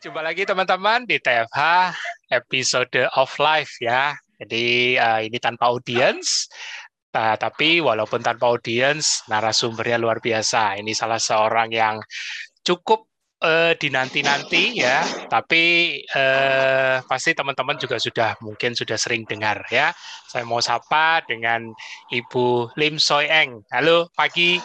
[0.00, 1.92] Jumpa lagi teman-teman di TFH
[2.32, 4.16] episode of life ya.
[4.40, 6.48] Jadi uh, ini tanpa audience,
[7.12, 10.80] uh, tapi walaupun tanpa audience, narasumbernya luar biasa.
[10.80, 12.00] Ini salah seorang yang
[12.64, 13.12] cukup
[13.44, 19.92] uh, dinanti-nanti ya, tapi uh, pasti teman-teman juga sudah mungkin sudah sering dengar ya.
[20.24, 21.76] Saya mau sapa dengan
[22.08, 23.68] Ibu Lim Soy Eng.
[23.68, 24.56] Halo, pagi.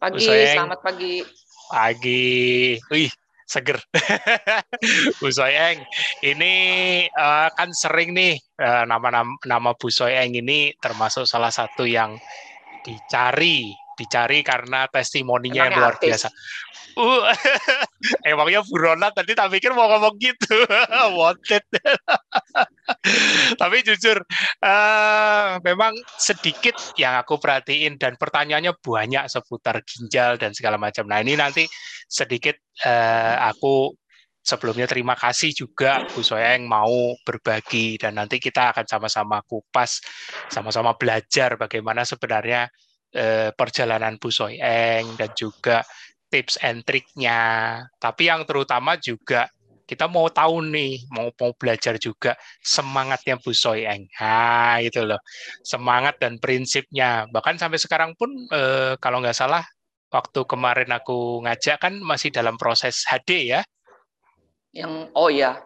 [0.00, 1.20] Pagi, selamat pagi.
[1.68, 2.80] Pagi.
[2.88, 3.12] Wih,
[3.46, 3.78] seger.
[5.20, 5.82] Bu Soyeng,
[6.24, 6.54] ini
[7.12, 12.16] uh, kan sering nih uh, nama, nama Bu Soyeng ini termasuk salah satu yang
[12.82, 16.08] dicari, dicari karena testimoninya yang luar artis.
[16.08, 16.28] biasa.
[16.96, 17.24] Uh,
[18.28, 20.54] emangnya Rona tadi tak pikir mau ngomong gitu,
[21.18, 21.64] wanted.
[23.60, 24.20] Tapi jujur,
[24.60, 31.08] uh, memang sedikit yang aku perhatiin dan pertanyaannya banyak seputar ginjal dan segala macam.
[31.08, 31.64] Nah ini nanti
[32.08, 33.96] sedikit uh, aku
[34.42, 40.02] sebelumnya terima kasih juga Bu Soyeng mau berbagi dan nanti kita akan sama-sama kupas,
[40.50, 42.66] sama-sama belajar bagaimana sebenarnya
[43.14, 45.86] uh, perjalanan Bu Soyeng dan juga
[46.32, 47.40] tips and triknya.
[48.00, 49.52] Tapi yang terutama juga
[49.84, 52.32] kita mau tahu nih, mau mau belajar juga
[52.64, 54.08] semangatnya Bu Soyeng.
[54.16, 55.20] Nah, itu loh.
[55.60, 57.28] Semangat dan prinsipnya.
[57.28, 59.60] Bahkan sampai sekarang pun eh, kalau nggak salah
[60.08, 63.60] waktu kemarin aku ngajak kan masih dalam proses HD ya.
[64.72, 65.60] Yang oh ya.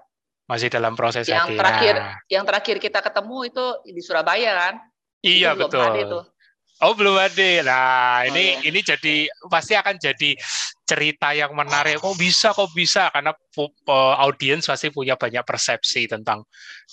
[0.50, 1.58] Masih dalam proses yang HD.
[1.58, 2.14] terakhir nah.
[2.30, 4.74] yang terakhir kita ketemu itu di Surabaya kan?
[5.22, 6.22] Iya itu betul.
[6.84, 7.50] Oh belum ada.
[7.64, 8.68] Nah ini oh, iya.
[8.68, 9.14] ini jadi
[9.48, 10.36] pasti akan jadi
[10.84, 12.04] cerita yang menarik.
[12.04, 13.08] Kok bisa, kok bisa?
[13.08, 16.44] Karena uh, audiens pasti punya banyak persepsi tentang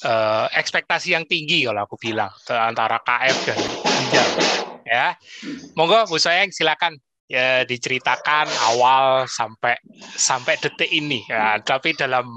[0.08, 4.30] uh, ekspektasi yang tinggi kalau aku bilang antara KF dan Ginjal.
[4.83, 5.16] Ya,
[5.80, 7.00] monggo Bu Sayang silakan
[7.32, 9.76] ya diceritakan awal sampai
[10.15, 11.27] sampai detik ini.
[11.27, 12.27] Ya, tapi dalam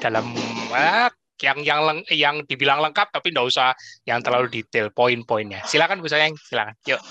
[0.00, 0.24] dalam
[0.72, 1.08] uh,
[1.42, 3.74] yang yang yang dibilang lengkap tapi nggak usah
[4.06, 5.60] yang terlalu detail poin-poinnya.
[5.66, 6.78] Silakan Bu Sayang, silakan.
[6.86, 7.02] Yuk.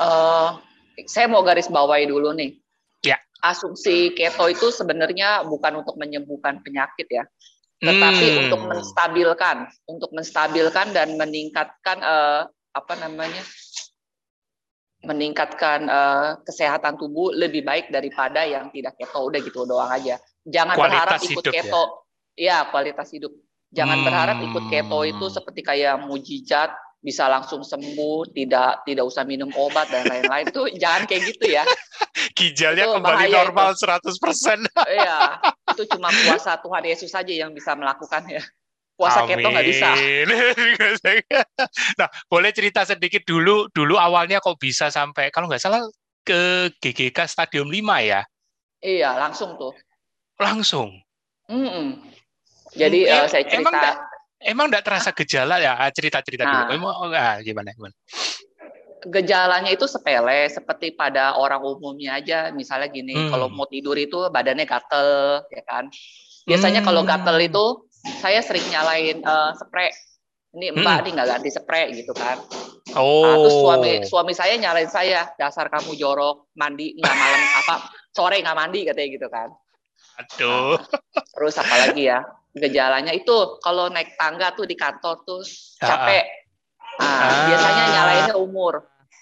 [0.00, 0.60] Uh,
[1.08, 2.60] saya mau garis bawahi dulu nih.
[3.00, 3.16] Ya.
[3.40, 7.24] Asumsi keto itu sebenarnya bukan untuk menyembuhkan penyakit ya,
[7.80, 8.40] tetapi hmm.
[8.46, 9.56] untuk menstabilkan,
[9.88, 12.44] untuk menstabilkan dan meningkatkan uh,
[12.76, 13.40] apa namanya?
[15.00, 20.20] meningkatkan uh, kesehatan tubuh lebih baik daripada yang tidak keto udah gitu doang aja.
[20.44, 21.84] Jangan Kualitas berharap ikut keto.
[21.88, 21.99] Ya?
[22.38, 23.32] Ya kualitas hidup.
[23.70, 24.06] Jangan hmm.
[24.06, 29.88] berharap ikut keto itu seperti kayak mujizat bisa langsung sembuh, tidak tidak usah minum obat
[29.88, 31.64] dan lain-lain itu jangan kayak gitu ya.
[32.36, 33.88] Ginjalnya itu kembali normal itu.
[33.88, 34.68] 100%.
[35.00, 35.18] Iya,
[35.72, 38.42] itu cuma puasa Tuhan Yesus saja yang bisa melakukan ya.
[39.00, 39.40] Puasa Amin.
[39.40, 39.88] keto nggak bisa.
[42.00, 45.80] nah, boleh cerita sedikit dulu dulu awalnya kok bisa sampai kalau nggak salah
[46.20, 48.20] ke GGK Stadium 5 ya?
[48.84, 49.72] Iya, langsung tuh.
[50.36, 51.00] Langsung.
[51.48, 51.88] Mm -mm.
[52.74, 54.10] Jadi hmm, uh, saya cerita.
[54.40, 55.76] Emang enggak terasa gejala ya?
[55.76, 56.70] Ah, cerita-cerita nah, dulu.
[56.80, 57.92] Emang, oh, ah, gimana, gimana?
[59.04, 62.48] Gejalanya itu sepele, seperti pada orang umumnya aja.
[62.48, 63.28] Misalnya gini, hmm.
[63.32, 65.92] kalau mau tidur itu badannya gatel, ya kan?
[66.48, 66.88] Biasanya hmm.
[66.88, 67.64] kalau gatel itu
[68.24, 69.92] saya sering nyalain uh, spray.
[70.50, 71.04] Ini Mbak hmm.
[71.04, 72.40] nih nggak ganti spray gitu kan.
[72.98, 73.22] Oh.
[73.22, 77.74] Nah, terus suami suami saya nyalain saya, dasar kamu jorok, mandi nggak malam apa
[78.10, 79.48] sore nggak mandi katanya gitu kan.
[80.18, 80.74] Aduh.
[80.80, 82.26] Nah, terus apa lagi ya?
[82.54, 85.42] Gejalanya itu kalau naik tangga tuh di kantor tuh
[85.78, 86.24] capek.
[87.00, 87.44] Nah, ah.
[87.46, 88.74] biasanya nyalainnya umur,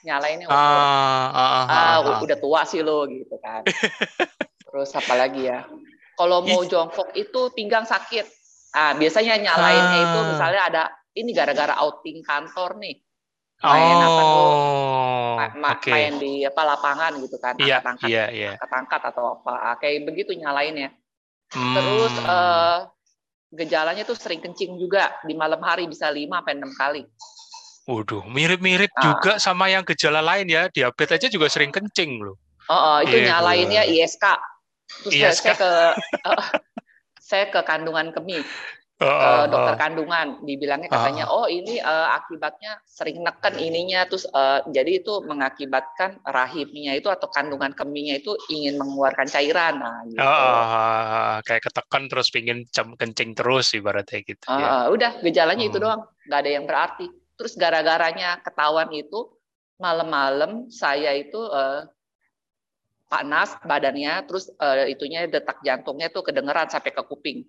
[0.03, 0.57] nyalainnya umur.
[0.57, 2.19] Ah, ah, ah, ah, ah.
[2.25, 3.63] udah tua sih lo gitu kan.
[4.69, 5.69] Terus apa lagi ya?
[6.19, 8.27] Kalau mau jongkok itu pinggang sakit.
[8.75, 10.05] Ah, biasanya nyalainnya ah.
[10.09, 10.83] itu misalnya ada
[11.15, 12.97] ini gara-gara outing kantor nih.
[13.59, 14.51] Main oh, apa tuh?
[15.59, 15.91] Ma okay.
[15.91, 19.55] Main di apa lapangan gitu kan, iya, angkat-angkat, yeah, yeah, angkat-angkat atau apa.
[19.59, 20.95] Ah, kayak begitu nyalainnya.
[21.51, 21.75] Hmm.
[21.75, 22.87] Terus uh,
[23.49, 27.03] gejalanya tuh sering kencing juga di malam hari bisa 5 sampai 6 kali.
[27.89, 29.03] Waduh, mirip-mirip nah.
[29.03, 30.69] juga sama yang gejala lain ya.
[30.69, 32.37] Diabetes aja juga sering kencing loh.
[32.69, 33.33] Oh, oh itu yeah.
[33.33, 34.25] nyalainnya ISK.
[35.09, 35.45] Terus ISK.
[35.49, 35.71] saya ke
[36.29, 36.45] uh,
[37.29, 38.45] saya ke kandungan kemih
[39.03, 40.43] uh, dokter kandungan.
[40.43, 44.05] Dibilangnya katanya uh, oh ini uh, akibatnya sering neken ininya.
[44.11, 49.79] Terus uh, jadi itu mengakibatkan rahimnya itu atau kandungan kemihnya itu ingin mengeluarkan cairan.
[49.79, 50.23] Nah gitu.
[50.23, 54.71] uh, kayak ketekan terus pingin kencing terus ibaratnya gitu uh, ya.
[54.91, 55.71] udah gejalanya uh.
[55.71, 56.03] itu doang.
[56.27, 57.07] Nggak ada yang berarti.
[57.39, 59.31] Terus gara-garanya ketahuan itu
[59.79, 61.87] malam-malam saya itu uh,
[63.09, 67.47] panas badannya terus uh, itunya detak jantungnya tuh kedengeran sampai ke kuping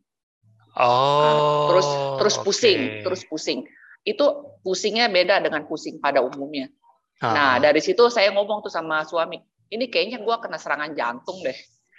[0.78, 1.74] Oh.
[1.74, 1.88] terus
[2.22, 3.02] terus pusing, okay.
[3.06, 3.66] terus pusing.
[4.06, 6.70] Itu pusingnya beda dengan pusing pada umumnya.
[7.20, 7.34] Uh.
[7.34, 11.58] Nah, dari situ saya ngomong tuh sama suami, ini kayaknya gue kena serangan jantung deh.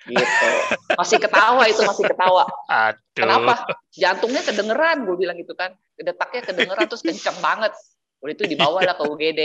[0.08, 0.46] gitu
[1.00, 2.96] masih ketawa itu masih ketawa Aduh.
[3.12, 7.76] kenapa jantungnya kedengeran gue bilang gitu kan detaknya kedengeran terus kenceng banget
[8.24, 9.40] udah itu dibawa lah ke UGD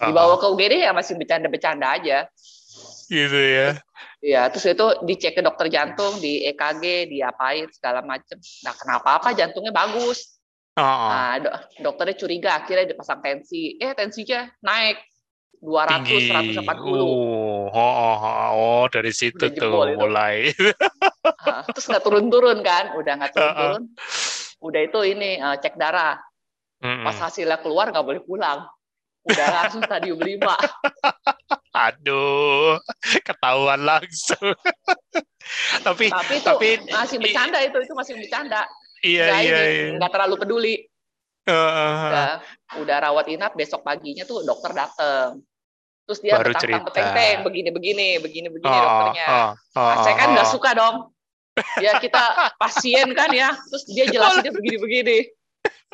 [0.00, 2.28] dibawa ke UGD ya masih bercanda-bercanda aja
[3.10, 3.74] gitu ya
[4.20, 8.36] Iya, terus itu dicek ke dokter jantung, di EKG, diapain segala macem.
[8.60, 10.36] Nah, kenapa apa jantungnya bagus.
[10.76, 11.08] Oh, oh.
[11.08, 11.48] Nah, do
[11.80, 13.80] dokternya curiga, akhirnya dipasang tensi.
[13.80, 15.00] Eh, tensinya naik
[15.56, 16.56] 200, Tinggi.
[16.60, 17.00] 140.
[17.00, 18.16] Oh, oh, oh,
[18.52, 19.96] oh, dari situ Udah tuh itu.
[19.96, 20.36] mulai.
[21.48, 23.82] Nah, terus nggak turun-turun kan, udah nggak turun-turun.
[24.60, 26.20] Udah itu ini eh, cek darah.
[26.80, 27.08] Mm-mm.
[27.08, 28.68] Pas hasilnya keluar nggak boleh pulang.
[29.24, 30.40] Udah langsung stadium 5.
[31.70, 32.82] Aduh,
[33.22, 34.54] ketahuan langsung.
[35.86, 38.62] tapi Tapi itu tapi masih bercanda itu, itu masih bercanda.
[39.00, 39.86] iya Nggak iya ini, iya.
[39.96, 40.74] nggak terlalu peduli.
[41.48, 41.56] Uh,
[42.12, 42.30] udah
[42.84, 45.40] udah rawat inap besok paginya tuh dokter dateng
[46.10, 46.82] terus dia Baru cerita.
[46.90, 50.52] beteng begini begini begini begini Oh, dokternya oh, oh, Nah, saya kan oh, nggak oh.
[50.58, 50.96] suka dong
[51.78, 52.22] ya kita
[52.58, 55.16] pasien kan ya terus dia jelasinnya begini begini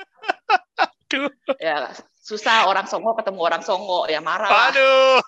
[1.12, 1.28] Aduh.
[1.60, 1.92] ya
[2.26, 4.66] susah orang songo ketemu orang songo ya marah lah.
[4.68, 5.22] Aduh.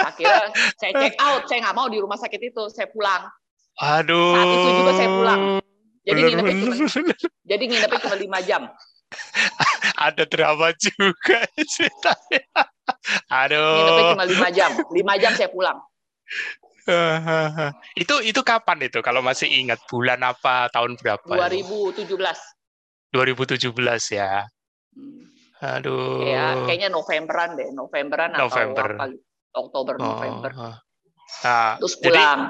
[0.00, 3.28] akhirnya saya check out saya nggak mau di rumah sakit itu saya pulang
[3.78, 4.34] Aduh.
[4.34, 5.40] Saat itu juga saya pulang.
[6.02, 7.16] Jadi Bener, nginepnya bener, cuma- bener.
[7.50, 8.62] jadi nginepnya cuma lima jam
[9.98, 11.38] Ada drama juga
[11.72, 12.42] ceritanya.
[13.30, 13.44] nginepnya
[14.02, 14.12] Aduh.
[14.16, 15.76] cuma lima jam lima jam saya pulang
[18.00, 21.20] itu itu kapan itu kalau masih ingat bulan apa tahun berapa?
[21.28, 22.08] 2017
[23.10, 23.72] 2017
[24.12, 24.44] ya.
[24.92, 25.24] Hmm.
[25.58, 26.22] Aduh.
[26.22, 28.86] Ya, kayaknya Novemberan deh, Novemberan November.
[28.86, 29.22] atau apa, gitu.
[29.48, 30.50] Oktober, Oh, November.
[30.54, 30.76] oh.
[31.44, 32.40] Nah, Terus jadi pulang.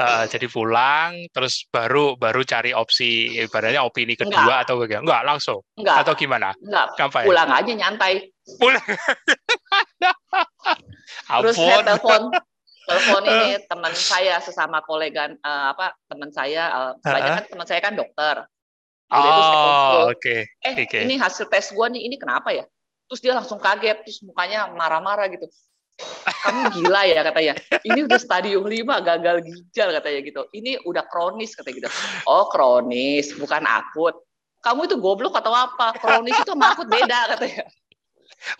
[0.00, 5.04] eh, jadi pulang terus baru baru cari opsi ibaratnya opini kedua atau bagaimana?
[5.04, 5.60] Enggak, langsung.
[5.78, 6.50] enggak, Atau gimana?
[6.58, 6.86] enggak,
[7.22, 8.26] pulang aja nyantai.
[8.58, 8.82] Pulang.
[11.44, 12.22] Terus saya telepon
[12.86, 15.36] telepon ini teman saya sesama kolega eh,
[15.70, 18.36] apa teman saya eh, banyak kan teman saya kan dokter.
[19.06, 19.22] Udah.
[19.22, 20.36] Oh, oke.
[20.66, 20.98] Eh, oke.
[21.06, 22.66] ini hasil tes gua nih, ini kenapa ya?
[23.06, 25.46] Terus dia langsung kaget, terus mukanya marah-marah gitu.
[26.44, 27.54] Kamu gila ya katanya.
[27.86, 30.42] Ini udah stadium 5 gagal ginjal katanya gitu.
[30.52, 31.90] Ini udah kronis katanya gitu.
[32.28, 34.18] Oh, kronis, bukan akut.
[34.60, 35.94] Kamu itu goblok atau apa?
[35.96, 37.64] Kronis itu sama akut beda katanya.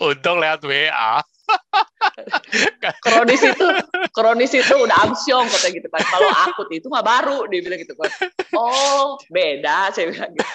[0.00, 1.20] Untung lewat WA.
[3.04, 3.66] Kronis itu
[4.14, 6.02] kronis itu udah amsyong katanya gitu kan.
[6.02, 8.10] Kalau akut itu mah baru dia bilang gitu kan.
[8.56, 10.46] Oh, beda saya bilang gitu.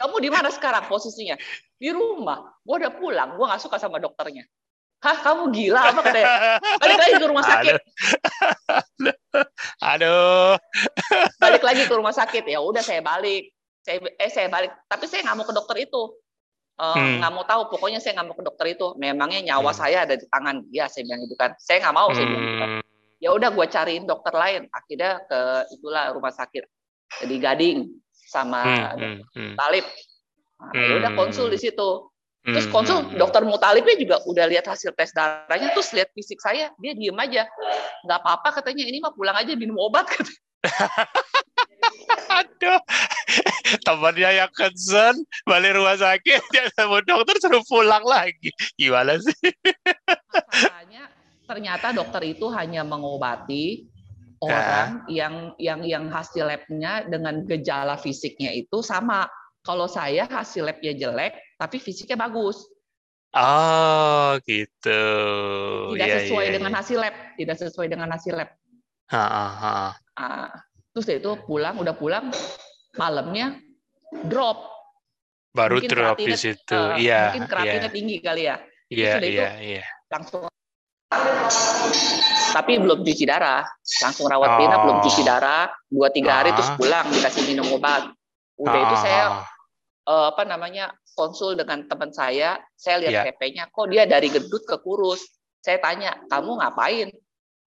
[0.00, 1.36] Kamu di mana sekarang posisinya?
[1.76, 2.56] Di rumah.
[2.64, 4.48] Gua udah pulang, gua nggak suka sama dokternya.
[5.04, 6.56] Hah, kamu gila apa katanya?
[6.80, 7.74] Balik lagi ke rumah sakit.
[9.84, 10.56] Aduh.
[11.36, 12.44] Balik lagi ke rumah sakit.
[12.48, 13.52] Ya udah saya balik.
[13.84, 16.02] Saya eh saya balik, tapi saya nggak mau ke dokter itu.
[16.76, 17.24] Eh, Hmm.
[17.24, 18.92] nggak mau tahu, pokoknya saya nggak mau ke dokter itu.
[19.00, 19.80] Memangnya nyawa Hmm.
[19.80, 21.56] saya ada di tangan dia, saya bilang gitu kan.
[21.56, 22.70] Saya nggak mau, saya bilang gitu kan.
[22.76, 22.84] Hmm.
[23.16, 25.40] ya udah gue cariin dokter lain akhirnya ke
[25.72, 26.68] itulah rumah sakit
[27.24, 29.48] di Gading sama Hmm, hmm, hmm.
[29.56, 29.86] Mutalib
[30.60, 31.20] nah, ya udah Hmm.
[31.24, 32.12] konsul di situ
[32.44, 33.16] terus Hmm, konsul hmm, hmm.
[33.16, 37.48] dokter Mutalibnya juga udah lihat hasil tes darahnya terus lihat fisik saya dia diem aja
[38.04, 40.36] nggak apa-apa katanya ini mah pulang aja minum obat katanya.
[42.40, 42.80] Aduh.
[43.82, 48.50] Temannya yang concern balik rumah sakit dia sama dokter suruh pulang lagi.
[48.78, 49.34] Gimana sih?
[50.32, 51.10] masalahnya
[51.46, 53.86] ternyata dokter itu hanya mengobati
[54.42, 59.26] orang yang yang yang hasil labnya dengan gejala fisiknya itu sama
[59.64, 62.66] kalau saya hasil labnya jelek tapi fisiknya bagus
[63.36, 65.02] Oh, gitu.
[65.92, 66.78] tidak Iya, sesuai iya, dengan iya.
[66.80, 68.48] hasil lab, tidak sesuai dengan hasil lab.
[69.12, 69.76] Ha, ha, ha.
[70.16, 70.52] Ah,
[70.96, 72.32] terus itu pulang, udah pulang,
[72.96, 73.60] malamnya
[74.24, 74.64] drop.
[75.52, 76.72] Baru Mungkin drop di situ.
[76.72, 77.50] eh, Iya, mungkin iya.
[77.52, 78.56] kreatinnya tinggi kali ya,
[78.88, 79.84] Iya, iya, iya.
[80.08, 80.48] langsung.
[82.56, 83.60] Tapi belum cuci darah,
[84.00, 84.64] langsung rawat Oh.
[84.64, 86.76] inap, belum cuci darah, dua tiga hari terus Ah.
[86.80, 88.08] pulang dikasih minum obat.
[88.56, 89.24] Udah itu saya
[90.06, 93.22] eh, apa namanya konsul dengan teman saya, saya lihat Iya.
[93.36, 95.20] PP-nya, kok dia dari gendut ke kurus.
[95.60, 97.10] Saya tanya, kamu ngapain?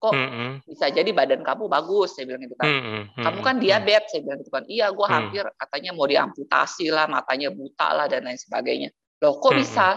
[0.04, 2.12] Kok Mm, mm, bisa jadi badan kamu bagus?
[2.12, 2.68] Saya bilang gitu kan.
[2.68, 3.64] mm, mm, kamu mm, kan mm.
[3.64, 5.16] diabetes saya bilang gitu kan iya gue Hmm.
[5.16, 8.90] hampir katanya mau diamputasi lah matanya buta lah dan lain sebagainya
[9.24, 9.88] loh kok Hmm, bisa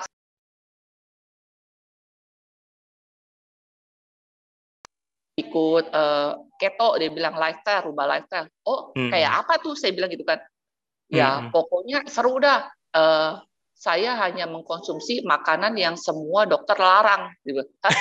[5.43, 6.33] ikut eh,
[6.63, 9.11] keto dia bilang lifestyle rubah lifestyle oh Hmm.
[9.11, 10.39] kayak apa tuh saya bilang gitu kan
[11.11, 11.51] ya Hmm.
[11.51, 13.33] pokoknya seru dah Eh,
[13.77, 17.61] saya hanya mengkonsumsi makanan yang semua dokter larang gitu?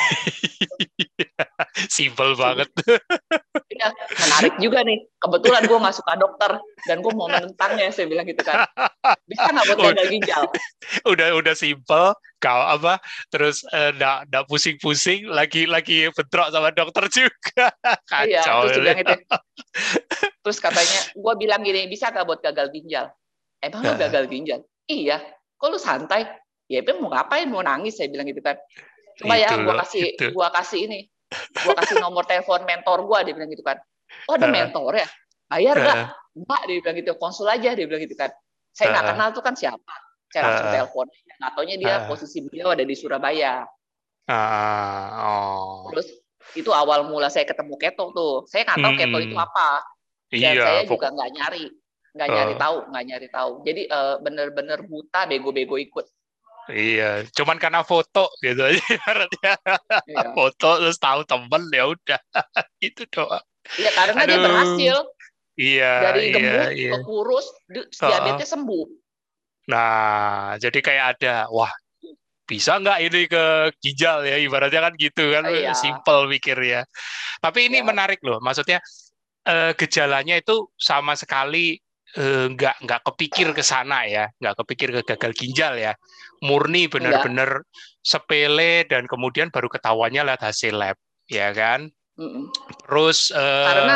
[1.91, 2.71] Simpel banget.
[3.67, 5.03] Iya, menarik juga nih.
[5.19, 8.63] Kebetulan gue nggak suka dokter dan gue mau menentangnya, saya bilang gitu kan.
[9.27, 10.43] Bisa nggak buat gagal ginjal?
[11.11, 13.03] udah udah simple, kau apa?
[13.27, 17.75] Terus enggak uh, enggak pusing-pusing, lagi lagi bentrok sama dokter juga.
[18.07, 18.23] Kacau.
[18.31, 19.15] Iya, terus bilang itu.
[20.39, 23.11] Terus katanya, gue bilang gini, bisa nggak buat gagal ginjal?
[23.59, 24.63] Emang lo gagal ginjal?
[24.87, 25.19] Iya.
[25.57, 26.27] Kok lu santai?
[26.65, 27.47] Ya, mau ngapain?
[27.47, 27.97] Mau nangis?
[27.97, 28.57] Saya bilang gitu kan.
[29.15, 30.03] Cuma ya, gue kasih,
[30.35, 33.79] gua kasih ini, gue kasih nomor telepon mentor gue, dia bilang gitu kan.
[34.27, 35.07] Oh ada mentor ya?
[35.47, 35.97] Bayar nggak?
[36.35, 37.11] Enggak, dia bilang gitu.
[37.15, 38.33] Konsul aja, dia bilang gitu kan.
[38.75, 39.93] Saya nggak kenal tuh kan siapa.
[40.27, 41.07] Saya langsung telepon.
[41.39, 43.63] Nggak taunya dia posisi beliau ada di Surabaya.
[44.25, 45.75] Uh, oh.
[45.95, 46.07] Terus
[46.59, 48.35] itu awal mula saya ketemu keto tuh.
[48.51, 48.99] Saya nggak tahu hmm.
[48.99, 49.69] keto itu apa.
[50.27, 51.65] Dan iya, saya juga nggak nyari,
[52.15, 52.59] nggak nyari uh.
[52.59, 53.51] tahu, nggak nyari tahu.
[53.67, 56.07] Jadi uh, bener-bener buta, bego-bego ikut.
[56.65, 58.81] Iya, cuman karena foto gitu aja
[60.09, 60.33] Iya.
[60.33, 62.21] Foto terus tahu temen ya udah
[62.87, 63.43] itu doang.
[63.77, 64.29] Iya, karena Aduh.
[64.29, 64.97] dia berhasil.
[65.55, 66.91] Iya, dari iya, gemuk iya.
[66.91, 68.85] ke kurus, diabetes sembuh.
[69.71, 71.71] Nah, jadi kayak ada, wah
[72.45, 75.71] bisa nggak ini ke ginjal ya ibaratnya kan gitu kan iya.
[75.73, 76.27] simple
[76.61, 76.83] ya.
[77.39, 77.87] Tapi ini iya.
[77.87, 78.83] menarik loh, maksudnya
[79.47, 81.79] eh, gejalanya itu sama sekali
[82.17, 85.93] eh, nggak nggak kepikir ke sana ya, nggak kepikir ke gagal ginjal ya,
[86.43, 87.63] murni benar-benar
[87.99, 91.91] sepele dan kemudian baru ketahuannya lihat hasil lab ya kan.
[92.15, 92.43] Mm -mm.
[92.87, 93.95] Terus eh, karena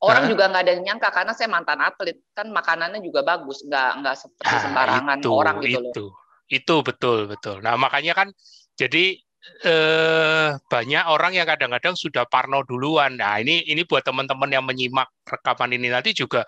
[0.00, 3.90] orang juga nggak ada yang nyangka karena saya mantan atlet kan makanannya juga bagus nggak
[4.00, 7.62] nggak seperti nah, sembarangan itu, orang gitu itu, loh itu betul betul.
[7.62, 8.28] Nah makanya kan
[8.74, 9.16] jadi
[9.64, 15.08] eh, banyak orang yang kadang-kadang sudah parno duluan nah ini ini buat teman-teman yang menyimak
[15.24, 16.44] rekaman ini nanti juga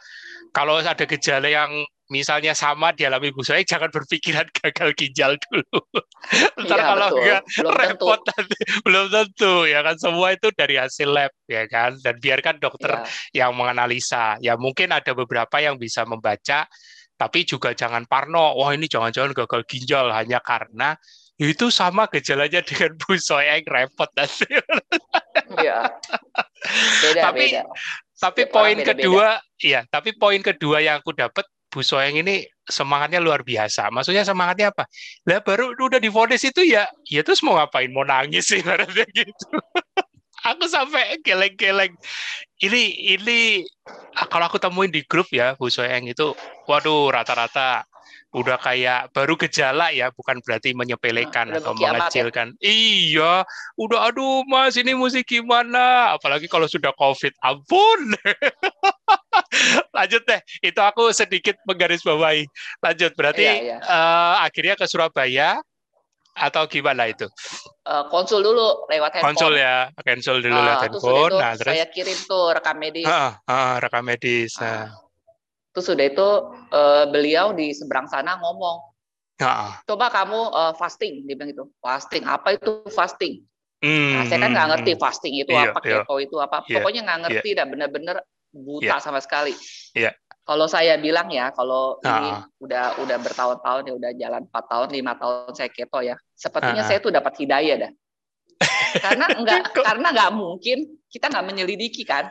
[0.53, 1.73] kalau ada gejala yang
[2.13, 5.81] misalnya sama dialami Bu saya jangan berpikiran gagal ginjal dulu.
[6.69, 8.33] Ntar ya, kalau enggak repot tentu.
[8.37, 12.93] nanti belum tentu ya kan semua itu dari hasil lab ya kan dan biarkan dokter
[13.33, 13.49] ya.
[13.49, 14.37] yang menganalisa.
[14.45, 16.69] Ya mungkin ada beberapa yang bisa membaca
[17.17, 18.61] tapi juga jangan parno.
[18.61, 20.93] Wah ini jangan-jangan gagal ginjal hanya karena
[21.41, 24.47] itu sama gejalanya dengan Bu Soeng repot nanti.
[25.59, 25.89] Iya.
[27.03, 27.63] Beda, tapi beda.
[28.21, 33.43] tapi poin kedua, iya, tapi poin kedua yang aku dapat Bu Soeng ini semangatnya luar
[33.43, 33.89] biasa.
[33.89, 34.85] Maksudnya semangatnya apa?
[35.25, 37.91] Lah baru udah divonis itu ya, ya terus mau ngapain?
[37.91, 39.47] Mau nangis sih ibaratnya gitu.
[40.49, 41.95] aku sampai geleng-geleng.
[42.63, 42.83] Ini
[43.19, 43.39] ini
[44.31, 46.35] kalau aku temuin di grup ya Bu Soeng itu,
[46.69, 47.83] waduh rata-rata
[48.33, 51.93] udah kayak baru gejala ya, bukan berarti menyepelekan nah, atau ya?
[51.93, 52.57] mengecilkan.
[52.59, 52.71] Ya?
[52.73, 53.35] Iya,
[53.77, 56.17] udah aduh Mas ini musik gimana?
[56.17, 58.01] Apalagi kalau sudah Covid, ampun.
[59.97, 62.49] Lanjut deh, itu aku sedikit menggarisbawahi.
[62.81, 63.79] Lanjut, berarti iya, iya.
[63.85, 65.61] Uh, akhirnya ke Surabaya
[66.33, 67.29] atau gimana itu?
[67.85, 69.37] Uh, konsul dulu lewat handphone.
[69.37, 71.33] Konsul ya, konsul dulu uh, lewat handphone.
[71.37, 73.05] Nah, terus saya kirim tuh rekam medis.
[73.05, 74.57] Uh, uh, rekam medis.
[74.57, 74.89] Uh.
[75.73, 76.29] Terus sudah itu
[76.73, 78.77] uh, beliau di seberang sana ngomong,
[79.41, 79.73] uh.
[79.89, 81.65] coba kamu uh, fasting, dia bilang gitu.
[81.81, 83.41] Fasting, apa itu fasting?
[83.83, 85.01] Hmm, nah, saya kan nggak ngerti hmm.
[85.03, 86.07] fasting itu iya, apa, iya.
[86.07, 86.63] keto itu apa.
[86.71, 87.59] Iya, Pokoknya nggak ngerti iya.
[87.59, 88.17] dan benar-benar
[88.55, 89.03] buta iya.
[89.03, 89.57] sama sekali.
[89.97, 90.15] Iya.
[90.43, 92.07] Kalau saya bilang ya, kalau uh.
[92.07, 92.31] ini
[92.63, 96.15] udah udah bertahun-tahun ya udah jalan 4 tahun, lima tahun saya keto ya.
[96.37, 96.89] Sepertinya uh.
[96.89, 97.93] saya tuh dapat hidayah dah.
[99.05, 100.79] karena enggak karena nggak mungkin
[101.11, 102.31] kita nggak menyelidiki kan.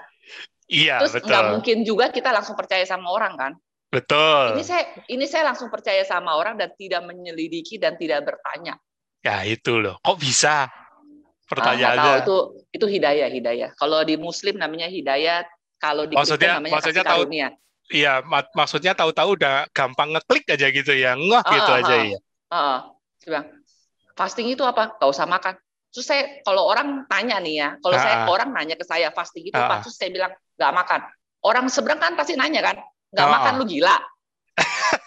[0.71, 3.51] Iya, Terus nggak mungkin juga kita langsung percaya sama orang kan?
[3.91, 4.55] Betul.
[4.55, 8.79] Ini saya ini saya langsung percaya sama orang dan tidak menyelidiki dan tidak bertanya.
[9.19, 9.99] Ya itu loh.
[9.99, 10.71] Kok bisa?
[11.51, 11.99] Pertanyaannya.
[11.99, 12.37] Ah, tahu itu
[12.79, 13.69] itu hidayah hidayah.
[13.75, 15.43] Kalau di Muslim namanya hidayah,
[15.75, 17.49] kalau di maksudnya, namanya maksudnya tahu, karunia.
[17.91, 21.93] Iya, mak maksudnya tahu-tahu udah gampang ngeklik aja gitu ya, ngeh ah, gitu ah, aja
[21.93, 22.19] ah, ya.
[22.47, 22.79] Ah,
[23.27, 23.43] ah.
[24.15, 24.95] fasting itu apa?
[24.95, 25.59] Gak usah makan.
[25.91, 28.31] Terus saya kalau orang tanya nih ya, kalau ah, saya ah.
[28.31, 29.83] orang nanya ke saya fasting itu ah, apa?
[29.83, 31.01] Terus saya bilang nggak makan.
[31.41, 32.77] Orang seberang kan pasti nanya kan,
[33.09, 33.33] nggak oh.
[33.33, 33.97] makan lu gila.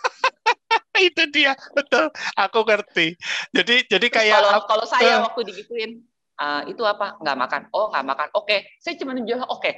[1.03, 2.07] itu dia betul
[2.39, 3.19] aku ngerti
[3.51, 6.07] jadi jadi kayak kalau kalau saya uh, waktu digituin
[6.39, 8.71] uh, itu apa nggak makan oh nggak makan oke okay.
[8.79, 9.75] saya cuma jawab oke okay.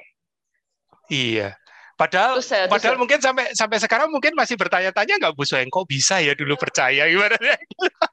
[1.09, 1.57] iya
[1.97, 5.73] Padahal, terus, uh, padahal terus, mungkin sampai sampai sekarang mungkin masih bertanya-tanya nggak Bu Soeng
[5.73, 7.41] kok bisa ya dulu percaya gimana?
[7.41, 7.57] ya,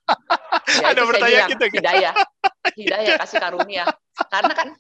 [0.96, 1.76] Ada bertanya gitu kan?
[1.84, 2.14] Hidayah,
[2.80, 3.84] hidayah kasih karunia.
[4.32, 4.72] Karena kan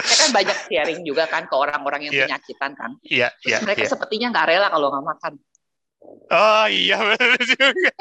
[0.00, 2.24] saya kan banyak sharing juga kan ke orang-orang yang yeah.
[2.28, 2.90] penyakitan kan.
[3.04, 3.92] Iya, yeah, yeah, mereka yeah.
[3.92, 5.32] sepertinya nggak rela kalau nggak makan.
[6.32, 7.92] Oh iya benar juga.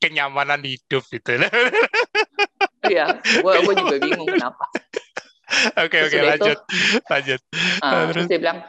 [0.00, 1.32] Kenyamanan hidup itu.
[2.84, 4.68] Iya, gue gue juga bingung kenapa.
[5.88, 7.40] Oke oke lanjut itu, lanjut.
[7.80, 8.60] Uh, terus dia bilang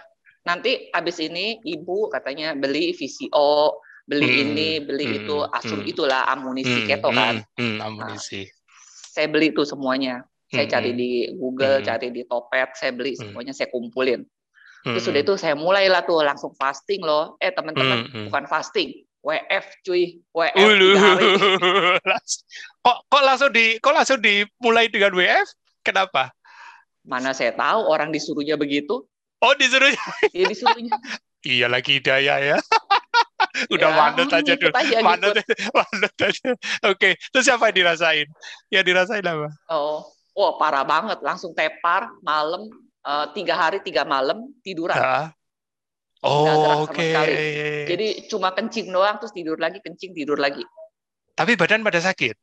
[0.48, 5.92] nanti habis ini ibu katanya beli VCO, beli hmm, ini, beli hmm, itu, asum hmm,
[5.92, 7.44] itulah amunisi hmm, keto kan.
[7.60, 8.48] Hmm, hmm, amunisi.
[8.48, 8.56] Nah,
[9.12, 10.24] saya beli itu semuanya.
[10.56, 11.86] Saya cari di Google, hmm.
[11.86, 14.24] cari di Topet, saya beli semuanya, saya kumpulin.
[14.86, 17.42] Terus sudah itu saya mulailah tuh langsung fasting loh.
[17.42, 20.90] Eh teman-teman, bukan fasting, WF cuy, WF Ulu.
[20.94, 21.30] hari.
[22.86, 25.50] kok kok langsung di kok langsung dimulai dengan WF?
[25.82, 26.30] Kenapa?
[27.02, 29.02] Mana saya tahu orang disuruhnya begitu.
[29.42, 29.98] Oh, disuruhnya.
[30.30, 30.94] Iya, disuruhnya.
[31.58, 32.58] iya lagi daya ya.
[33.74, 34.74] Udah ya, manut aja dulu.
[34.78, 35.34] Aja, manut,
[35.74, 36.50] manut aja.
[36.86, 38.28] Oke, terus siapa yang dirasain?
[38.70, 39.50] Ya dirasain apa?
[39.74, 41.24] Oh, oh parah banget.
[41.24, 42.68] Langsung tepar malam
[43.08, 45.32] uh, tiga hari tiga malam tiduran.
[46.26, 46.96] Oh, oke.
[46.98, 47.86] Okay.
[47.86, 50.66] Jadi cuma kencing doang terus tidur lagi, kencing tidur lagi.
[51.38, 52.34] Tapi badan pada sakit?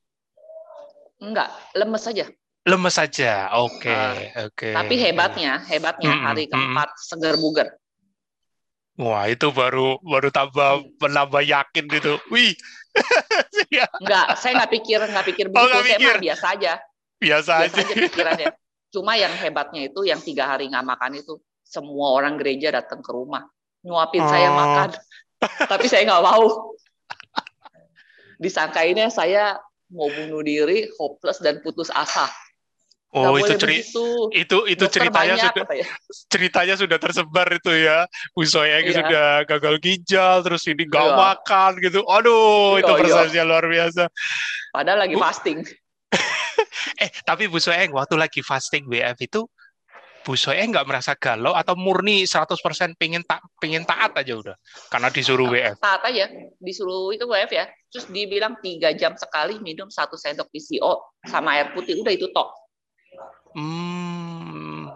[1.19, 2.31] Enggak, lemes saja.
[2.63, 3.51] Lemes saja.
[3.59, 4.55] Oke, okay, uh, oke.
[4.55, 4.73] Okay.
[4.75, 7.03] Tapi hebatnya, hebatnya hmm, hari keempat hmm.
[7.03, 7.69] seger buger.
[9.03, 12.23] Wah, itu baru baru tambah menambah yakin gitu.
[12.31, 12.55] Wih.
[14.05, 15.75] enggak, saya nggak pikir nggak pikir oh, begitu.
[15.75, 16.17] Oh, saya pikir.
[16.23, 16.73] biasa aja.
[17.23, 17.83] Biasa, biasa aja.
[17.87, 18.51] aja pikirannya.
[18.91, 23.09] Cuma yang hebatnya itu yang tiga hari nggak makan itu semua orang gereja datang ke
[23.15, 23.47] rumah
[23.83, 24.31] nyuapin oh.
[24.31, 24.89] saya makan,
[25.71, 26.75] tapi saya nggak mau.
[28.39, 29.59] Disangkainnya saya
[29.91, 32.31] mau bunuh diri, hopeless dan putus asa.
[33.13, 33.85] Oh itu ceri
[34.33, 35.89] itu itu ceritanya banyak, sudah ya.
[36.33, 38.81] ceritanya sudah tersebar itu ya Bu iya.
[38.89, 41.21] sudah gagal ginjal terus ini nggak iya.
[41.21, 43.51] makan gitu aduh iya, itu prosesnya iya.
[43.53, 44.09] luar biasa
[44.73, 45.61] padahal lagi Bu, fasting
[46.97, 49.45] eh tapi Bu Soyeng waktu lagi fasting WF itu
[50.23, 52.55] Bu Soe nggak merasa galau atau murni 100%
[52.95, 55.83] pengen tak pengen taat aja udah karena disuruh WF.
[55.83, 56.31] Taat aja,
[56.63, 57.67] disuruh itu WF ya.
[57.91, 62.49] Terus dibilang tiga jam sekali minum satu sendok PCO sama air putih, udah itu tok.
[63.53, 64.89] Hmm,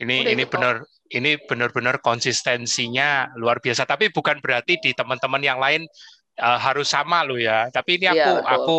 [0.00, 0.74] ini udah ini benar
[1.12, 3.84] ini benar-benar konsistensinya luar biasa.
[3.84, 5.84] Tapi bukan berarti di teman-teman yang lain
[6.40, 7.68] uh, harus sama lo ya.
[7.68, 8.78] Tapi ini aku ya, aku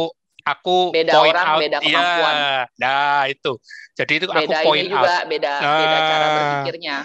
[0.56, 1.86] aku beda point orang, out, beda iya.
[1.86, 2.34] kemampuan.
[2.34, 3.52] Ya, nah itu.
[3.94, 5.26] Jadi itu beda aku point ini juga out.
[5.28, 6.98] beda nah, beda cara berpikirnya.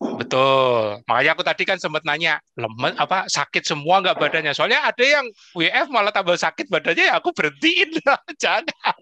[0.00, 1.04] Betul.
[1.04, 4.56] Makanya aku tadi kan sempat nanya, lemes apa sakit semua nggak badannya?
[4.56, 8.96] Soalnya ada yang WF malah tambah sakit badannya, ya aku berhentiin lah, jangan.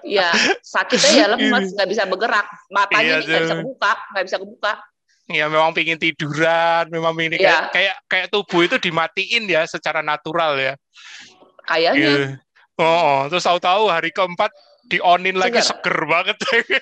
[0.00, 0.32] Iya,
[0.64, 4.72] sakitnya ya lemes, nggak bisa bergerak, matanya iya, nggak bisa kebuka, nggak bisa kebuka.
[5.30, 7.68] Ya memang pingin tiduran, memang ini ya.
[7.68, 10.74] kayak, kayak kayak tubuh itu dimatiin ya secara natural ya.
[11.68, 12.40] Kayaknya.
[12.80, 12.88] Iya.
[12.88, 14.50] Oh, terus tahu-tahu hari keempat
[14.88, 16.36] di onin lagi seger banget.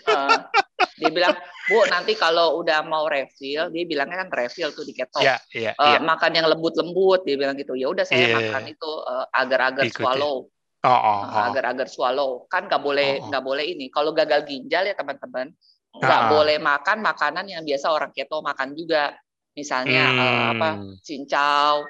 [0.06, 0.38] Uh,
[1.02, 1.34] dia bilang,
[1.68, 5.20] Bu, nanti kalau udah mau refill, dia bilangnya kan refill tuh di keto.
[5.20, 6.00] Yeah, yeah, uh, yeah.
[6.00, 7.74] Makan yang lembut-lembut, dia bilang gitu.
[7.74, 8.38] Ya udah saya yeah.
[8.38, 10.48] makan itu uh, agar-agar swallow.
[10.78, 11.42] Oh, oh, oh.
[11.50, 12.46] agar-agar swallow.
[12.46, 13.48] Kan nggak boleh nggak oh, oh.
[13.52, 13.90] boleh ini.
[13.90, 15.50] Kalau gagal ginjal ya teman-teman,
[15.98, 19.12] nggak uh, boleh makan makanan yang biasa orang keto makan juga.
[19.58, 20.22] Misalnya hmm.
[20.22, 20.68] uh, apa
[21.02, 21.82] cincau,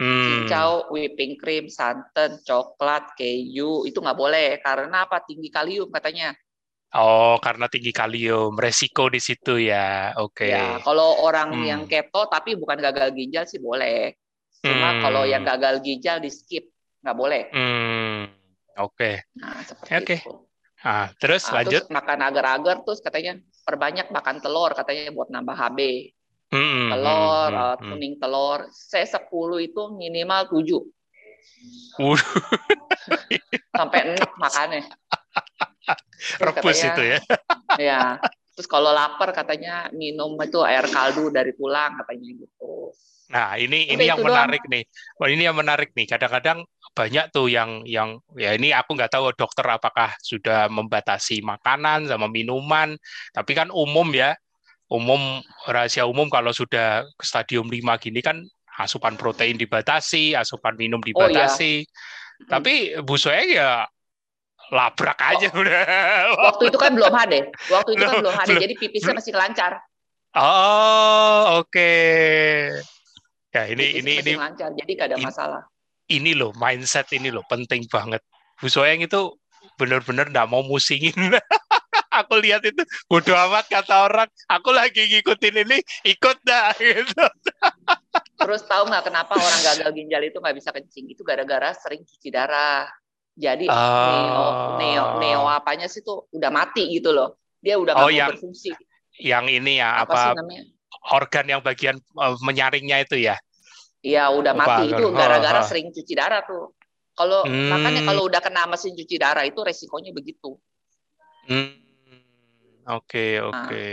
[0.00, 0.48] Hmm.
[0.48, 5.20] Cincau, whipping cream, santan, coklat, keju itu nggak boleh karena apa?
[5.20, 6.32] Tinggi kalium katanya.
[6.96, 10.16] Oh, karena tinggi kalium, resiko di situ ya.
[10.16, 10.48] Oke.
[10.48, 10.56] Okay.
[10.56, 11.68] Ya, kalau orang hmm.
[11.68, 14.16] yang keto tapi bukan gagal ginjal sih boleh.
[14.64, 15.00] Cuma hmm.
[15.04, 16.72] kalau yang gagal ginjal di skip
[17.04, 17.42] nggak boleh.
[17.52, 18.26] Hmm.
[18.80, 19.20] Oke.
[19.20, 19.36] Okay.
[19.36, 20.18] Nah, seperti okay.
[20.24, 20.32] itu.
[20.80, 21.84] Ah, terus nah, lanjut.
[21.84, 23.36] Terus makan agar-agar terus katanya
[23.68, 25.80] perbanyak makan telur katanya buat nambah HB.
[26.50, 28.66] Hmm, telur, hmm, uh, kuning telur.
[28.74, 30.82] Saya 10 itu minimal 7.
[33.78, 34.82] Sampai enak makannya.
[36.42, 37.18] Rebus katanya, itu ya.
[37.94, 38.00] ya.
[38.58, 42.92] Terus kalau lapar katanya minum itu air kaldu dari tulang katanya gitu.
[43.30, 44.74] Nah, ini Udah ini yang menarik doang.
[44.74, 44.84] nih.
[45.22, 46.06] Wah, ini yang menarik nih.
[46.10, 52.10] Kadang-kadang banyak tuh yang yang ya ini aku nggak tahu dokter apakah sudah membatasi makanan
[52.10, 52.98] sama minuman,
[53.30, 54.34] tapi kan umum ya
[54.90, 55.38] umum
[55.70, 58.42] rahasia umum kalau sudah stadium 5 gini kan
[58.80, 61.84] asupan protein dibatasi, asupan minum dibatasi.
[61.84, 62.48] Oh, iya.
[62.48, 62.74] Tapi
[63.04, 63.84] Bu Soe ya
[64.74, 65.58] labrak aja oh.
[65.62, 65.82] udah.
[66.50, 67.38] Waktu itu kan belum ada.
[67.70, 69.78] Waktu itu kan belum ada, jadi pipisnya masih lancar.
[70.34, 71.70] Oh, oke.
[71.74, 72.70] Okay.
[73.50, 75.62] Ya, ini Pipis ini ini lancar, jadi gak ada masalah.
[76.06, 78.22] Ini loh mindset ini loh penting banget.
[78.62, 79.34] Bu Soeng itu
[79.74, 81.14] benar-benar nggak mau musingin.
[82.10, 84.28] aku lihat itu bodoh amat kata orang.
[84.50, 87.24] Aku lagi ngikutin ini ikut dah gitu.
[88.36, 91.06] Terus tahu nggak kenapa orang gagal ginjal itu nggak bisa kencing?
[91.08, 92.90] Itu gara-gara sering cuci darah.
[93.40, 93.76] Jadi uh,
[94.10, 94.46] neo
[94.76, 97.40] neo neo apanya sih tuh udah mati gitu loh.
[97.62, 98.72] Dia udah nggak oh, yang, berfungsi.
[99.20, 100.44] yang ini ya apa, apa
[101.16, 103.36] organ yang bagian uh, menyaringnya itu ya?
[104.00, 104.92] Iya udah mati.
[104.92, 105.68] Itu gara-gara oh, oh.
[105.68, 106.76] sering cuci darah tuh.
[107.16, 107.68] Kalau hmm.
[107.68, 110.56] makanya kalau udah kena mesin cuci darah itu resikonya begitu.
[111.48, 111.79] Hmm.
[112.98, 113.86] Oke, nah, oke.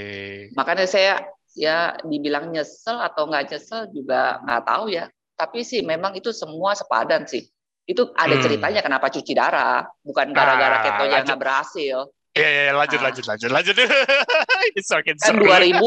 [0.58, 1.22] makanya saya
[1.58, 5.06] ya dibilang nyesel atau nggak nyesel juga nggak tahu ya.
[5.38, 7.46] Tapi sih memang itu semua sepadan sih.
[7.86, 8.44] Itu ada hmm.
[8.44, 11.98] ceritanya kenapa cuci darah, bukan gara-gara keto yang nggak berhasil.
[12.38, 13.06] Iya, ya, ya, lanjut, nah.
[13.10, 13.76] lanjut, lanjut, lanjut.
[15.18, 15.82] kan 2000,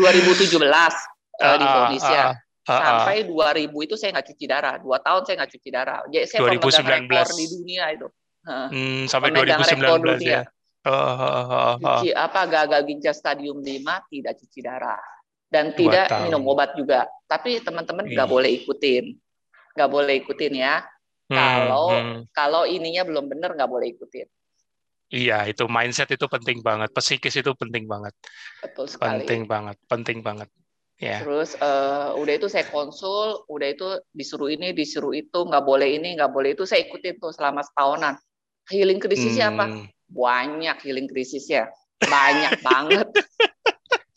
[0.00, 2.22] 2017 uh, di Indonesia.
[2.64, 4.74] Uh, uh, sampai 2000 itu saya nggak cuci darah.
[4.80, 5.98] Dua tahun saya nggak cuci darah.
[6.08, 8.06] Jadi saya 2019 rekor di dunia itu.
[8.40, 10.40] Hmm, sampai 2019 ya.
[10.40, 10.59] Oh, oh,
[10.90, 15.02] oh, cuci apa gagal ginjal stadium 5 tidak cuci darah
[15.50, 17.10] dan tidak minum obat juga.
[17.26, 19.14] Tapi teman-teman nggak boleh ikutin,
[19.74, 20.82] nggak boleh ikutin ya.
[21.30, 22.18] Hmm, kalau hmm.
[22.34, 24.26] kalau ininya belum benar nggak boleh ikutin.
[25.10, 28.14] Iya, itu mindset itu penting banget, psikis itu penting banget.
[28.62, 29.26] Betul sekali.
[29.26, 30.46] Penting banget, penting banget.
[31.02, 31.18] Ya.
[31.18, 36.14] Terus uh, udah itu saya konsul, udah itu disuruh ini, disuruh itu, nggak boleh ini,
[36.14, 38.14] nggak boleh itu, saya ikutin tuh selama setahunan.
[38.70, 39.54] Healing krisisnya hmm.
[39.58, 39.64] apa?
[40.10, 41.70] Banyak healing krisisnya
[42.06, 43.08] banyak banget.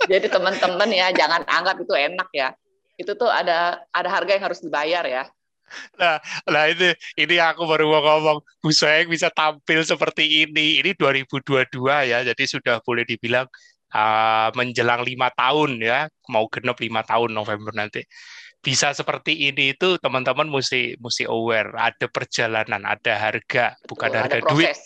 [0.07, 2.49] Jadi teman-teman ya jangan anggap itu enak ya.
[2.95, 5.23] Itu tuh ada ada harga yang harus dibayar ya.
[5.97, 8.37] Nah, nah ini ini aku baru mau ngomong.
[8.61, 10.83] Bu Soeng bisa tampil seperti ini.
[10.83, 11.71] Ini 2022
[12.11, 13.47] ya, jadi sudah boleh dibilang
[13.95, 18.05] uh, menjelang lima tahun ya, mau genap lima tahun November nanti.
[18.63, 21.73] Bisa seperti ini itu teman-teman mesti mesti aware.
[21.73, 24.77] Ada perjalanan, ada harga, bukan Betul, harga duit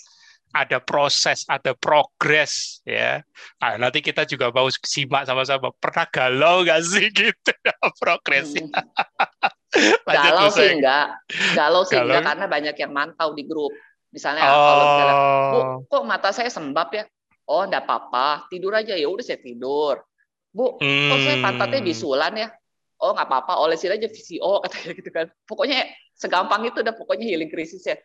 [0.55, 3.21] ada proses, ada progres ya.
[3.60, 5.69] Nah, nanti kita juga mau simak sama-sama.
[5.77, 7.51] Pernah galau nggak sih gitu
[8.01, 8.67] progresnya?
[8.67, 10.05] Hmm.
[10.17, 11.07] galau sih enggak.
[11.53, 12.07] Galau sih galau.
[12.10, 13.73] enggak karena banyak yang mantau di grup.
[14.10, 14.55] Misalnya oh.
[14.55, 15.15] kalau misalnya,
[15.51, 15.60] Bu,
[15.91, 17.03] kok mata saya sembab ya?
[17.47, 20.03] Oh, enggak apa-apa, tidur aja ya udah saya tidur.
[20.51, 21.10] Bu, hmm.
[21.12, 21.89] kok saya pantatnya hmm.
[21.91, 22.49] bisulan ya?
[22.97, 25.25] Oh, nggak apa-apa, olesin aja VCO katanya gitu kan.
[25.45, 25.86] Pokoknya
[26.17, 27.97] segampang itu udah pokoknya healing krisis ya.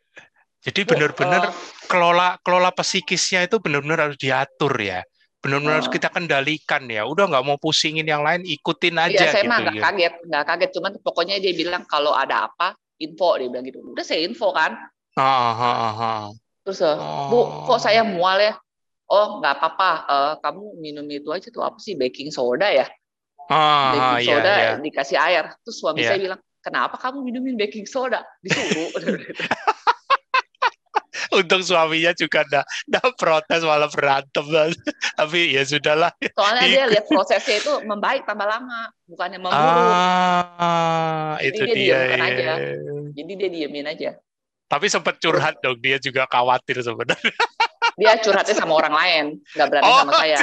[0.62, 1.54] Jadi benar-benar uh,
[1.90, 5.02] kelola kelola psikisnya itu benar-benar harus diatur ya.
[5.42, 7.02] Benar-benar uh, harus kita kendalikan ya.
[7.02, 9.24] Udah nggak mau pusingin yang lain, ikutin iya, aja.
[9.26, 9.84] Iya, saya gitu, mah nggak gitu.
[9.84, 10.70] kaget, nggak kaget.
[10.78, 13.82] Cuman pokoknya dia bilang kalau ada apa, info dia bilang gitu.
[13.82, 14.78] Udah saya info kan.
[15.18, 16.22] Ah, ah, ah, ah.
[16.62, 16.94] Terus, uh,
[17.26, 18.54] Bu, kok saya mual ya?
[19.10, 19.90] Oh, nggak apa-apa.
[20.06, 22.86] Uh, kamu minum itu aja tuh apa sih baking soda ya?
[23.50, 24.70] Ah, baking iya, soda iya.
[24.78, 25.44] dikasih air.
[25.66, 26.14] Terus suami yeah.
[26.14, 28.22] saya bilang, kenapa kamu minumin baking soda?
[28.40, 28.94] Disuruh.
[31.32, 34.44] Untung suaminya juga enggak, enggak protes malah berantem.
[35.18, 36.12] Tapi ya sudahlah.
[36.36, 39.94] Soalnya dia lihat prosesnya itu membaik tambah lama, bukannya memburuk.
[39.96, 41.72] Ah, Jadi itu dia.
[41.74, 42.16] dia ya.
[42.20, 42.52] aja.
[43.16, 44.10] Jadi dia diemin aja.
[44.68, 47.36] Tapi sempat curhat dong, dia juga khawatir sebenarnya.
[48.00, 50.38] Dia curhatnya sama orang lain, nggak berani oh, sama saya.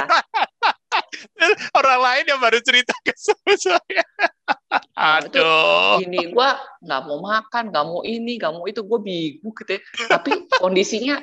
[1.78, 4.04] orang lain yang baru cerita ke saya.
[4.94, 6.04] Nah, Aduh.
[6.04, 6.48] ini gue
[6.84, 9.72] nggak mau makan, nggak mau ini, nggak mau itu, gue bingung gitu.
[9.76, 9.80] Ya.
[10.06, 11.18] Tapi kondisinya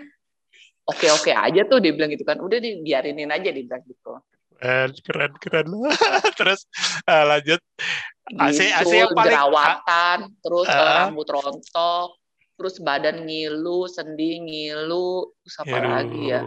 [0.88, 2.42] oke-oke aja tuh dia bilang gitu kan.
[2.42, 4.18] Udah dibiarinin aja dia bilang gitu.
[4.58, 5.68] Keren, keren, keren.
[6.40, 6.66] terus
[7.06, 7.62] uh, lanjut.
[8.28, 12.20] AC, AC yang paling jerawatan, terus uh, rambut rontok,
[12.60, 16.44] terus badan ngilu, sendi ngilu, terus apa lagi ya?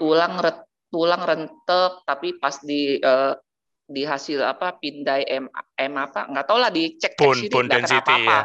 [0.00, 3.34] Tulang ret, tulang rentek, tapi pas di uh,
[3.84, 8.12] di hasil apa pindai M, M apa nggak tahu lah dicek pun, pun nggak kenapa
[8.16, 8.38] apa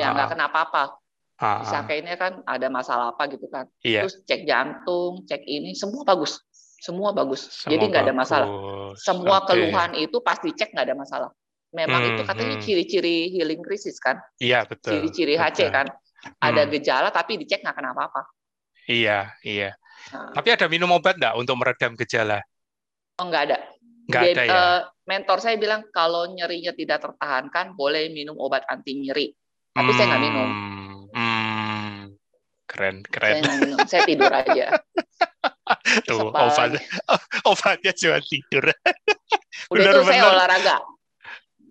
[0.00, 0.82] iya nggak kenapa apa
[1.36, 3.68] disangkainya kan ada masalah apa gitu kan.
[3.84, 4.06] Iya.
[4.06, 6.40] terus cek jantung cek ini semua bagus.
[6.80, 7.44] Semua bagus.
[7.52, 8.48] Semua jadi nggak ada masalah.
[8.96, 9.46] semua okay.
[9.52, 11.30] keluhan itu pasti cek nggak ada masalah.
[11.74, 12.64] Memang hmm, itu katanya hmm.
[12.64, 13.32] ciri-ciri hmm.
[13.36, 14.16] healing krisis kan.
[14.40, 14.96] Iya betul.
[14.96, 15.86] Ciri-ciri HC kan.
[16.40, 16.70] Ada hmm.
[16.78, 18.22] gejala tapi dicek nggak kenapa apa
[18.88, 19.72] iya iya.
[20.12, 22.42] Tapi ada minum obat nggak untuk meredam gejala
[23.20, 23.58] oh nggak ada
[24.08, 24.52] Nggak ada ya?
[24.52, 29.32] Uh, mentor saya bilang kalau nyerinya tidak tertahankan boleh minum obat anti nyeri.
[29.74, 30.48] Tapi hmm, saya nggak minum.
[31.14, 31.96] Hmm,
[32.68, 33.40] keren, keren.
[33.40, 33.78] Saya, minum.
[33.88, 34.66] saya tidur aja.
[36.08, 36.76] Tuh, obat,
[37.48, 38.64] obatnya cuma tidur.
[39.72, 40.76] Udah itu saya olahraga.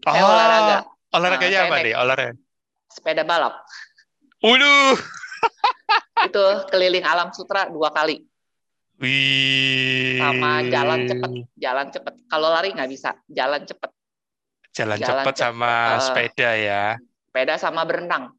[0.01, 0.77] Saya oh, olahraga.
[1.13, 1.93] Olahraganya nah, apa nih?
[1.93, 2.33] Olahraga?
[2.89, 3.61] Sepeda balap.
[4.41, 4.97] Waduh.
[6.27, 8.23] Itu keliling alam sutra dua kali.
[9.01, 10.21] Wih.
[10.21, 12.13] Sama jalan cepet, jalan cepet.
[12.29, 13.91] Kalau lari nggak bisa, jalan cepet.
[14.73, 16.83] Jalan, jalan cepet, cepet sama uh, sepeda ya.
[17.29, 18.33] Sepeda sama berenang.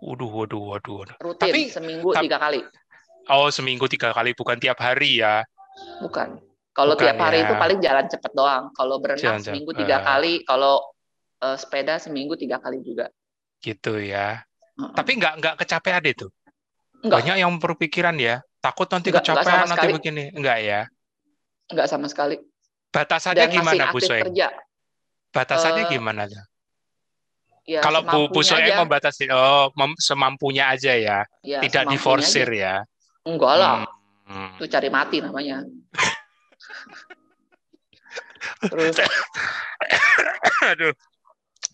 [0.00, 1.08] Waduh, waduh, waduh.
[1.20, 2.60] Rutin, tapi, seminggu tapi, tiga kali.
[3.32, 5.42] Oh, seminggu tiga kali, bukan tiap hari ya?
[6.00, 6.40] Bukan.
[6.76, 7.48] Kalau tiap hari ya.
[7.48, 8.68] itu paling jalan cepet doang.
[8.76, 10.84] Kalau berenang jalan, seminggu tiga uh, kali, kalau
[11.40, 13.08] uh, sepeda seminggu tiga kali juga.
[13.64, 14.44] Gitu ya.
[14.76, 14.92] Uh -uh.
[14.92, 16.28] Tapi nggak nggak kecapean itu.
[17.04, 17.18] Enggak.
[17.22, 20.24] Banyak yang berpikiran ya, Takut nanti enggak, kecapean enggak nanti begini.
[20.34, 20.80] Enggak ya?
[21.70, 22.34] Enggak sama sekali.
[22.90, 24.26] Batasannya Dan gimana Bu Soeng?
[25.30, 26.26] Batasannya uh, gimana?
[27.66, 32.82] Ya, Kalau Bu, Bu Soeng membatasi, oh mem, semampunya aja ya, ya tidak diforsir ya?
[33.22, 33.86] Enggak lah,
[34.26, 34.58] hmm.
[34.58, 35.62] itu cari mati namanya.
[38.70, 39.02] Terus,
[40.62, 40.94] aduh,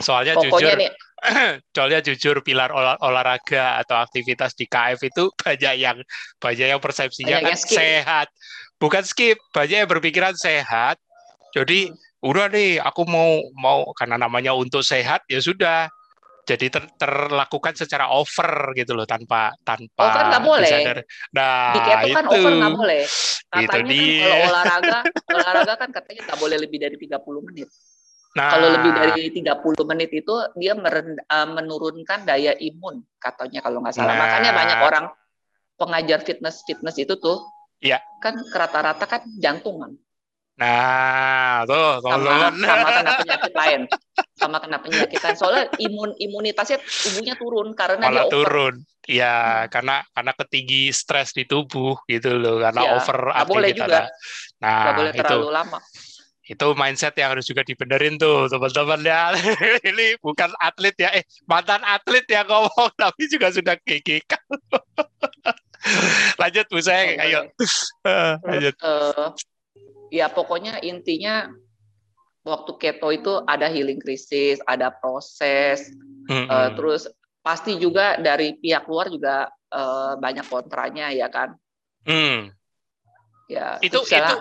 [0.00, 0.90] soalnya Pokoknya jujur, nih,
[1.74, 5.98] soalnya jujur pilar olah, olahraga atau aktivitas di KF itu banyak yang
[6.42, 8.26] banyak yang persepsinya banyak kan yang sehat.
[8.82, 10.98] Bukan skip banyak yang berpikiran sehat.
[11.54, 12.26] Jadi hmm.
[12.26, 15.86] udah deh aku mau mau karena namanya untuk sehat ya sudah.
[16.42, 20.70] Jadi ter, terlakukan secara over gitu loh tanpa tanpa over nggak boleh?
[20.74, 20.98] disadar.
[21.30, 23.02] nah di keto kan over nggak boleh?
[23.46, 24.98] Katanya kan kalau olahraga
[25.38, 27.70] olahraga kan katanya nggak boleh lebih dari 30 menit
[28.32, 33.84] Nah, kalau lebih dari 30 menit itu dia merend, uh, menurunkan daya imun katanya kalau
[33.84, 34.16] nggak salah.
[34.16, 35.04] Nah, Makanya banyak orang
[35.76, 37.44] pengajar fitness fitness itu tuh
[37.84, 38.00] ya.
[38.24, 39.92] kan rata-rata kan jantungan.
[40.56, 43.80] Nah, tuh sama, sama kena penyakit lain,
[44.36, 45.36] sama kena penyakit lain.
[45.36, 48.32] Soalnya imun imunitasnya tubuhnya turun karena Malah dia over.
[48.32, 48.74] turun.
[49.02, 49.68] Ya, hmm.
[49.72, 53.50] karena karena ketinggi stres di tubuh gitu loh, karena ya, over aktivitas.
[53.50, 54.00] boleh juga.
[54.62, 55.50] Nah, gak boleh terlalu itu.
[55.50, 55.78] lama.
[56.52, 59.32] Itu mindset yang harus juga dibenerin tuh, teman-teman ya.
[59.88, 64.28] Ini bukan atlet ya, eh mantan atlet ya ngomong, tapi juga sudah GGK.
[66.40, 67.48] lanjut Bu saya, ayo.
[68.04, 68.74] Uh, lanjut.
[68.84, 69.32] Uh,
[70.12, 71.48] ya pokoknya intinya
[72.44, 75.88] waktu keto itu ada healing krisis, ada proses,
[76.28, 76.46] mm-hmm.
[76.52, 77.08] uh, terus
[77.40, 81.56] pasti juga dari pihak luar juga uh, banyak kontranya ya kan.
[82.04, 82.52] Mm.
[83.52, 84.34] Ya, itu itu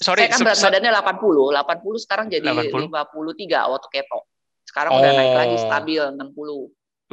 [0.00, 2.88] sorry, saya kan berat badannya 80, 80 sekarang jadi 80?
[2.88, 4.20] 53 waktu keto.
[4.64, 4.98] Sekarang oh.
[5.04, 5.62] udah naik lagi oh.
[5.68, 6.02] stabil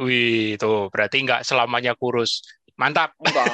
[0.08, 2.40] Wih, itu berarti nggak selamanya kurus.
[2.80, 3.12] Mantap.
[3.20, 3.52] Enggak.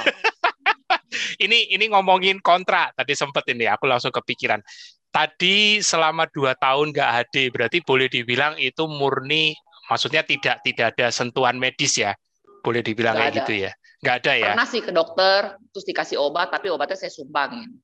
[1.45, 4.63] ini ini ngomongin kontra tadi sempat ini aku langsung kepikiran.
[5.11, 9.59] Tadi selama dua tahun nggak HD berarti boleh dibilang itu murni
[9.89, 12.13] maksudnya tidak tidak ada sentuhan medis ya
[12.61, 13.41] boleh dibilang gak kayak ada.
[13.43, 15.41] gitu ya nggak ada ya pernah sih ke dokter
[15.73, 17.81] terus dikasih obat tapi obatnya saya sumbangin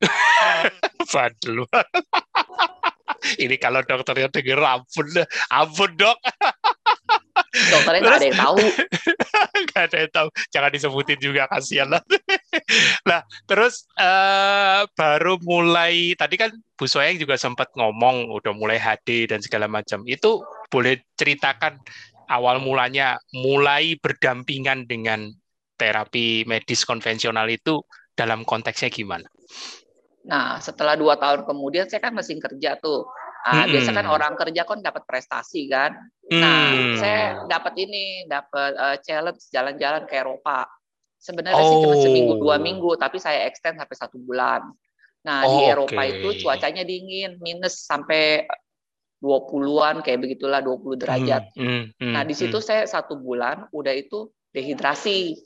[1.14, 1.68] Waduh.
[3.44, 5.06] ini kalau dokternya denger ampun
[5.52, 6.18] ampun dok.
[7.50, 8.58] Dokternya nggak ada yang tahu.
[9.60, 10.28] Nggak ada yang tahu.
[10.54, 12.02] Jangan disebutin juga kasihan lah.
[13.04, 19.28] Nah terus uh, baru mulai tadi kan Bu Soyang juga sempat ngomong udah mulai HD
[19.28, 20.06] dan segala macam.
[20.06, 21.82] Itu boleh ceritakan
[22.30, 25.28] awal mulanya mulai berdampingan dengan
[25.74, 27.82] terapi medis konvensional itu
[28.14, 29.26] dalam konteksnya gimana?
[30.26, 33.08] Nah, setelah dua tahun kemudian saya kan masih kerja tuh.
[33.40, 33.72] Nah, hmm.
[33.72, 35.96] biasa kan orang kerja kan dapat prestasi kan.
[36.28, 36.96] Nah, hmm.
[37.00, 40.68] saya dapat ini, dapat uh, challenge jalan-jalan ke Eropa.
[41.16, 41.68] Sebenarnya oh.
[41.68, 42.60] sih cuma seminggu dua oh.
[42.60, 44.60] minggu, tapi saya extend sampai satu bulan.
[45.24, 46.20] Nah, oh, di Eropa okay.
[46.20, 48.44] itu cuacanya dingin, minus sampai
[49.20, 51.42] 20-an kayak begitulah 20 derajat.
[51.52, 52.64] Hmm, hmm, hmm, nah, di situ hmm.
[52.64, 55.36] saya satu bulan udah itu dehidrasi.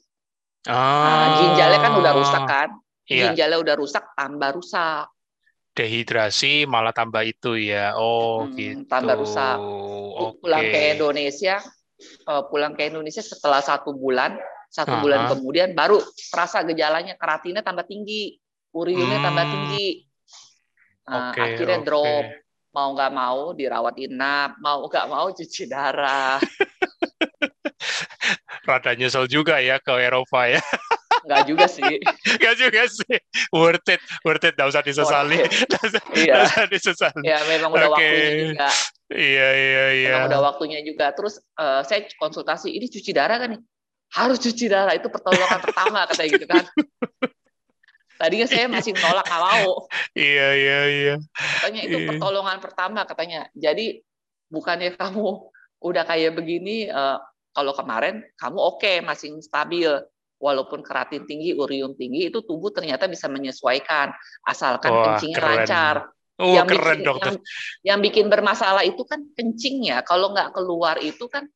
[0.70, 0.74] Ah.
[1.02, 2.68] Nah, ginjalnya kan udah rusak kan.
[3.08, 3.32] Iya.
[3.32, 5.12] Ginjalnya udah rusak, tambah rusak
[5.74, 7.98] dehidrasi malah tambah itu ya.
[7.98, 8.82] Oh, hmm, gitu.
[8.86, 9.58] Tambah rusak.
[9.58, 10.38] Okay.
[10.38, 11.56] Pulang ke Indonesia,
[12.30, 14.38] uh, pulang ke Indonesia setelah satu bulan,
[14.70, 15.02] satu uh -huh.
[15.02, 15.98] bulan kemudian baru
[16.30, 18.38] terasa gejalanya keratinnya tambah tinggi,
[18.70, 19.26] uriumnya hmm.
[19.26, 19.88] tambah tinggi.
[21.04, 21.86] Nah, okay, akhirnya okay.
[21.86, 22.24] drop.
[22.74, 26.42] Mau nggak mau dirawat inap, mau nggak mau cuci darah.
[28.66, 30.58] Rada nyesel juga ya ke Eropa ya.
[31.24, 31.92] Enggak juga sih.
[32.36, 33.16] Enggak juga sih.
[33.50, 34.54] Worth it, worth it.
[34.54, 35.38] Enggak usah disesali.
[35.40, 36.34] Enggak usah, iya.
[36.44, 37.24] usah disesali.
[37.24, 37.96] Ya, memang udah okay.
[37.96, 38.68] waktunya juga.
[39.14, 40.08] Iya, iya, iya.
[40.12, 41.06] Memang udah waktunya juga.
[41.16, 43.62] Terus uh, saya konsultasi, ini cuci darah kan nih?
[44.14, 46.64] Harus cuci darah, itu pertolongan pertama, katanya gitu kan.
[48.20, 49.90] Tadinya saya masih menolak, nggak mau.
[50.14, 51.14] Iya, iya, iya.
[51.34, 52.08] Katanya itu iya.
[52.14, 53.50] pertolongan pertama, katanya.
[53.58, 54.06] Jadi,
[54.54, 55.50] bukannya kamu
[55.82, 57.18] udah kayak begini, uh,
[57.50, 59.90] kalau kemarin kamu oke, okay, masih stabil
[60.44, 64.12] walaupun keratin tinggi, urium tinggi, itu tubuh ternyata bisa menyesuaikan
[64.44, 65.56] asalkan Wah, kencingnya keren.
[65.64, 65.96] lancar.
[66.34, 67.26] Oh, yang keren bikin, dokter.
[67.30, 67.38] Yang,
[67.86, 70.04] yang bikin bermasalah itu kan kencingnya.
[70.04, 71.48] Kalau nggak keluar itu kan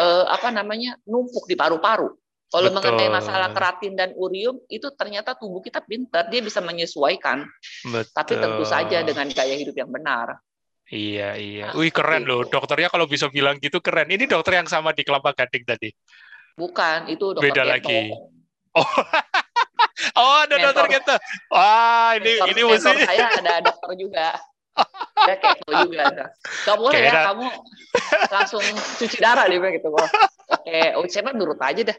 [0.00, 2.08] eh, apa namanya numpuk di paru-paru.
[2.54, 7.42] Kalau mengenai masalah keratin dan urium itu ternyata tubuh kita pintar, dia bisa menyesuaikan.
[7.82, 8.14] Betul.
[8.14, 10.38] Tapi tentu saja dengan gaya hidup yang benar.
[10.86, 11.66] Iya, iya.
[11.74, 12.46] Wih, keren loh.
[12.46, 14.06] Dokternya kalau bisa bilang gitu keren.
[14.06, 15.90] Ini dokter yang sama di Kelapa Gading tadi.
[16.54, 18.14] Bukan, itu dokter Beda lagi.
[18.74, 18.82] Oh.
[20.20, 21.14] oh, ada mentor, dokter gitu.
[21.50, 24.28] Wah, ini mentor, ini mesti saya ada dokter juga.
[25.14, 26.04] Ada keto juga.
[26.66, 27.46] Gak boleh ya kamu
[28.30, 28.64] langsung
[28.98, 29.88] cuci darah dia gitu.
[29.94, 31.98] Oke, oh, saya mah nurut aja dah.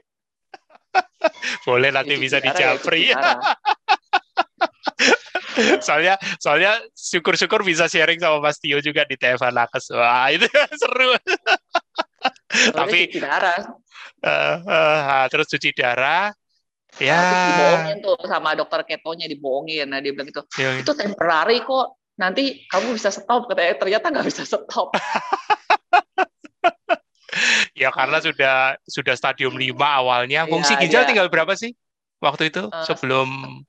[1.67, 3.11] Boleh nanti cuci bisa dicapri.
[3.11, 3.39] Ya,
[5.85, 9.91] soalnya soalnya syukur-syukur bisa sharing sama Mas Tio juga di TFA Nakes.
[9.95, 10.47] Wah, itu
[10.81, 11.15] seru.
[12.71, 13.61] Tapi cuci darah.
[14.23, 16.31] Uh, uh, terus cuci darah.
[16.97, 17.19] Ya.
[17.19, 19.91] Nah, dibohongin tuh sama dokter ketonya dibohongin.
[19.91, 20.79] Nah dia bilang gitu, ya.
[20.79, 21.99] itu temporary kok.
[22.15, 23.51] Nanti kamu bisa stop.
[23.51, 24.95] Katanya ternyata nggak bisa stop.
[27.81, 30.47] ya karena sudah sudah stadium 5 awalnya.
[30.47, 31.75] Fungsi ya, ginjal dia, tinggal berapa sih
[32.23, 33.61] waktu itu uh, sebelum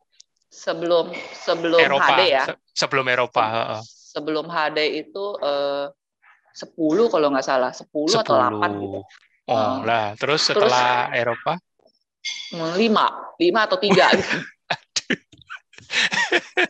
[0.46, 2.44] sebelum sebelum Eropa, HD ya?
[2.72, 3.44] sebelum Eropa.
[3.84, 5.92] sebelum HD itu eh,
[6.56, 8.24] 10 kalau nggak salah, 10, 10.
[8.24, 9.00] atau 8 gitu.
[9.46, 11.52] Oh, uh, lah, terus setelah terus, Eropa?
[12.56, 14.36] 5, 5 atau 3 gitu.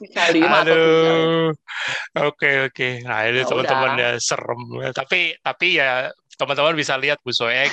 [0.03, 0.68] Bisa lima Aduh.
[0.68, 3.07] atau Oke oke.
[3.07, 4.61] Nah ini nah, teman-teman ya serem.
[4.92, 7.72] Tapi tapi ya teman-teman bisa lihat Bu Soeng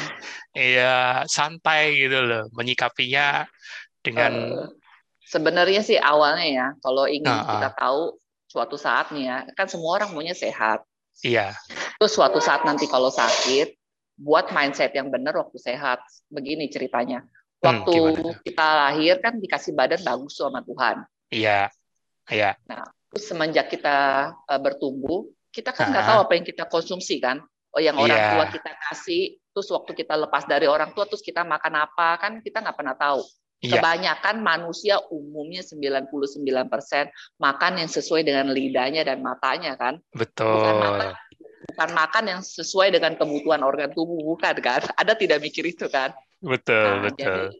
[0.55, 3.43] ya santai gitu loh menyikapinya
[3.99, 4.67] dengan uh,
[5.27, 7.51] sebenarnya sih awalnya ya kalau ingin uh, uh.
[7.59, 8.01] kita tahu
[8.47, 10.85] suatu saat nih ya kan semua orang maunya sehat.
[11.21, 11.55] Iya.
[12.03, 13.79] Terus suatu saat nanti kalau sakit
[14.19, 16.03] buat mindset yang benar waktu sehat.
[16.27, 17.23] Begini ceritanya.
[17.63, 21.07] Hmm, waktu hmm, kita lahir kan dikasih badan bagus sama Tuhan.
[21.31, 21.71] Iya.
[22.27, 22.59] Iya.
[22.67, 23.95] Nah, terus semenjak kita
[24.35, 27.39] uh, bertumbuh, kita kan nggak tahu apa yang kita konsumsi kan.
[27.71, 28.31] Oh, yang orang yeah.
[28.35, 32.43] tua kita kasih, terus waktu kita lepas dari orang tua, terus kita makan apa, kan
[32.43, 33.23] kita nggak pernah tahu.
[33.63, 33.79] Yeah.
[33.79, 36.11] Kebanyakan manusia umumnya 99%
[37.39, 40.03] makan yang sesuai dengan lidahnya dan matanya kan.
[40.11, 40.51] Betul.
[40.51, 41.15] Bukan
[41.69, 44.81] bukan makan yang sesuai dengan kebutuhan organ tubuh, bukan kan.
[45.01, 46.11] Ada tidak mikir itu kan.
[46.43, 47.23] Betul, nah, betul.
[47.23, 47.57] Jadi,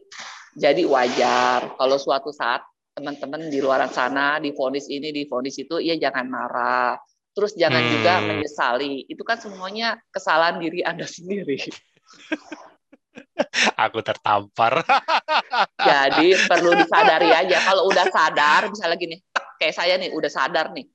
[0.54, 2.62] jadi wajar kalau suatu saat
[2.94, 6.94] teman-teman di luar sana difonis ini difonis itu ya jangan marah
[7.34, 7.90] terus jangan hmm.
[7.90, 11.58] juga menyesali itu kan semuanya kesalahan diri anda sendiri
[13.74, 14.86] aku tertampar
[15.90, 19.16] jadi perlu disadari aja kalau udah sadar misalnya gini
[19.58, 20.86] kayak saya nih udah sadar nih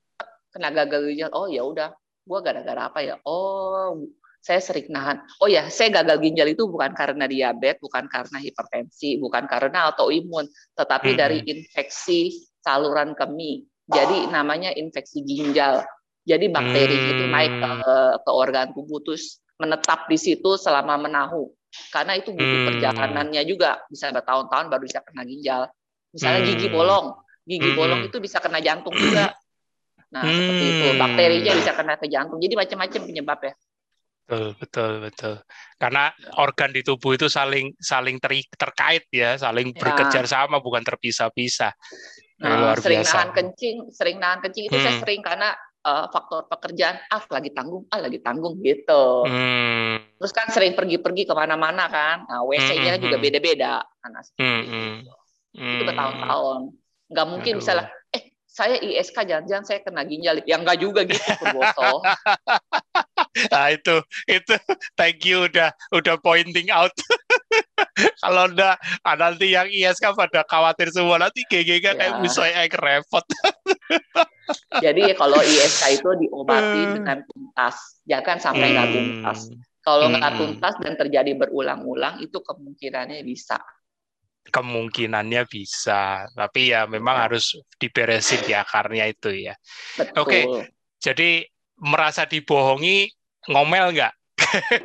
[0.56, 1.92] kena gagal ginjal oh ya udah
[2.30, 3.98] gua gara-gara apa ya oh
[4.40, 5.20] saya sering nahan.
[5.44, 10.48] Oh ya, saya gagal ginjal itu bukan karena diabetes, bukan karena hipertensi, bukan karena autoimun,
[10.80, 11.20] tetapi hmm.
[11.20, 13.68] dari infeksi saluran kemih.
[13.90, 15.84] Jadi namanya infeksi ginjal.
[16.24, 17.12] Jadi bakteri hmm.
[17.12, 21.52] itu naik ke, ke organ tubuh terus menetap di situ selama menahu.
[21.92, 22.68] Karena itu butuh hmm.
[22.74, 25.62] perjalanannya juga, bisa bertahun-tahun baru bisa kena ginjal.
[26.16, 26.76] Misalnya gigi hmm.
[26.80, 27.06] bolong,
[27.44, 27.78] gigi hmm.
[27.78, 29.36] bolong itu bisa kena jantung juga.
[30.10, 30.34] Nah, hmm.
[30.34, 30.88] seperti itu.
[30.98, 32.40] Bakterinya bisa kena ke jantung.
[32.42, 33.54] Jadi macam-macam penyebabnya.
[34.30, 35.36] Betul, betul, betul.
[35.82, 39.82] Karena organ di tubuh itu saling saling ter, terkait ya, saling ya.
[39.82, 41.74] bekerja sama bukan terpisah-pisah.
[42.46, 43.14] Nah, luar sering biasa.
[43.18, 44.86] nahan kencing, sering nahan kencing itu hmm.
[44.86, 45.50] saya sering karena
[45.82, 49.26] uh, faktor pekerjaan, ah lagi tanggung, ah lagi tanggung gitu.
[49.26, 49.98] Hmm.
[50.22, 53.26] Terus kan sering pergi-pergi ke mana-mana kan, nah, WC-nya hmm, juga hmm.
[53.26, 53.74] beda-beda.
[53.82, 54.62] Nah, hmm.
[54.62, 55.14] Itu.
[55.58, 55.74] Hmm.
[55.74, 56.60] itu bertahun-tahun.
[57.10, 57.60] Nggak mungkin Aduh.
[57.66, 57.86] misalnya,
[58.60, 60.44] saya ISK jangan-jangan saya kena ginjal.
[60.44, 62.04] Ya enggak juga gitu, Purwoso.
[63.54, 64.56] nah itu itu
[64.98, 66.92] thank you udah udah pointing out
[68.24, 72.18] kalau enggak ah, nanti yang ISK pada khawatir semua nanti GG kan ya.
[72.20, 73.26] kayak repot
[74.84, 76.94] jadi kalau ISK itu diobati hmm.
[77.00, 78.96] dengan tuntas jangan sampai nggak hmm.
[78.98, 79.40] tuntas
[79.80, 80.40] kalau nggak hmm.
[80.40, 83.62] tuntas dan terjadi berulang-ulang itu kemungkinannya bisa
[84.48, 87.22] kemungkinannya bisa tapi ya memang ya.
[87.28, 89.54] harus diberesin di akarnya itu ya
[90.16, 90.44] oke okay.
[90.98, 91.44] jadi
[91.80, 93.08] merasa dibohongi
[93.48, 94.14] ngomel nggak?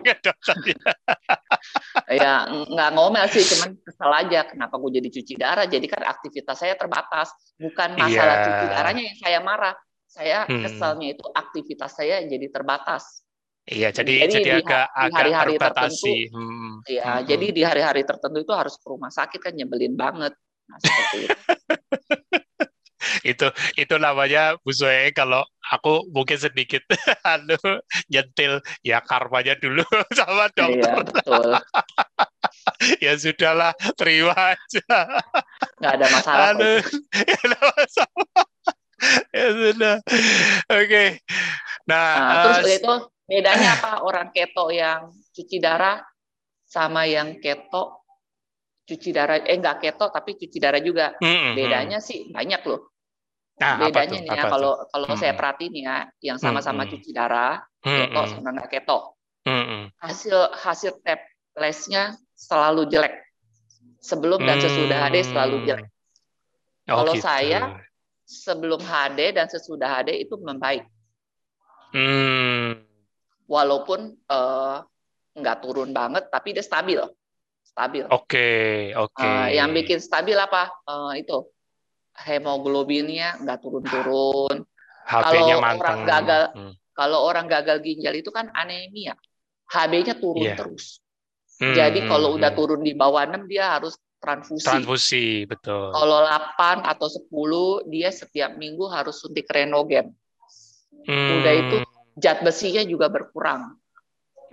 [2.20, 5.66] ya nggak ngomel sih, cuman kesel aja kenapa gue jadi cuci darah.
[5.66, 8.46] Jadi kan aktivitas saya terbatas, bukan masalah yeah.
[8.46, 9.74] cuci darahnya yang saya marah.
[10.06, 10.62] Saya hmm.
[10.62, 13.23] keselnya itu aktivitas saya jadi terbatas.
[13.64, 16.12] Iya, jadi jadi, jadi di, agak di hari-hari tertentu.
[16.36, 16.72] Hmm.
[16.84, 17.24] Iya, hmm.
[17.24, 20.36] jadi di hari-hari tertentu itu harus ke rumah sakit kan nyebelin banget.
[20.68, 21.38] Nah, seperti itu.
[23.24, 23.48] itu
[23.80, 26.84] itu namanya Bu Zoe kalau aku mungkin sedikit
[27.32, 27.56] anu
[28.12, 29.84] nyentil ya karmanya dulu
[30.18, 30.76] sama iya, dokter.
[30.76, 31.48] Iya, betul.
[33.00, 34.84] ya sudahlah, terima aja.
[35.80, 36.52] Nggak ada masalah.
[37.16, 38.44] Ya ada masalah.
[39.32, 39.96] ya sudah.
[40.68, 40.84] Oke.
[40.84, 41.08] Okay.
[41.84, 46.00] Nah, nah terus uh, itu bedanya apa orang keto yang cuci darah
[46.64, 48.04] sama yang keto
[48.84, 51.16] cuci darah eh enggak keto tapi cuci darah juga.
[51.18, 51.52] Mm -hmm.
[51.56, 52.94] Bedanya sih banyak loh.
[53.54, 55.20] Nah, Bedanya nih ya kalau kalau hmm.
[55.20, 56.90] saya perhatiin ya, yang sama-sama hmm.
[56.90, 58.10] cuci darah, hmm.
[58.10, 58.98] keto sama nggak keto,
[59.46, 59.94] hmm.
[60.02, 61.22] hasil hasil tab
[61.54, 63.14] lesnya selalu jelek.
[64.02, 65.88] Sebelum dan sesudah HD selalu jelek.
[66.90, 67.24] Oh, kalau gitu.
[67.24, 67.78] saya
[68.26, 70.84] sebelum HD dan sesudah HD itu membaik.
[71.94, 72.83] Hmm.
[73.54, 74.82] Walaupun uh,
[75.38, 76.98] nggak turun banget, tapi dia stabil,
[77.62, 78.02] stabil.
[78.10, 79.14] Oke, okay, oke.
[79.14, 79.30] Okay.
[79.30, 80.74] Uh, yang bikin stabil apa?
[80.82, 81.46] Uh, itu
[82.18, 84.66] hemoglobinnya nggak turun-turun.
[85.06, 86.74] Kalau orang gagal, hmm.
[86.96, 89.14] kalau orang gagal ginjal itu kan anemia,
[89.70, 90.58] HB-nya turun yeah.
[90.58, 91.04] terus.
[91.60, 92.58] Hmm, Jadi kalau hmm, udah hmm.
[92.58, 94.66] turun di bawah 6 dia harus transfusi.
[94.66, 95.94] Transfusi, betul.
[95.94, 100.10] Kalau 8 atau 10 dia setiap minggu harus suntik renogen.
[101.04, 101.30] Hmm.
[101.38, 101.76] Udah itu
[102.18, 103.78] zat besinya juga berkurang.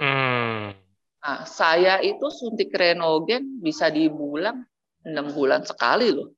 [0.01, 0.73] Hmm.
[1.21, 4.65] Nah, saya itu suntik renogen bisa di bulan
[5.05, 6.33] 6 bulan sekali loh.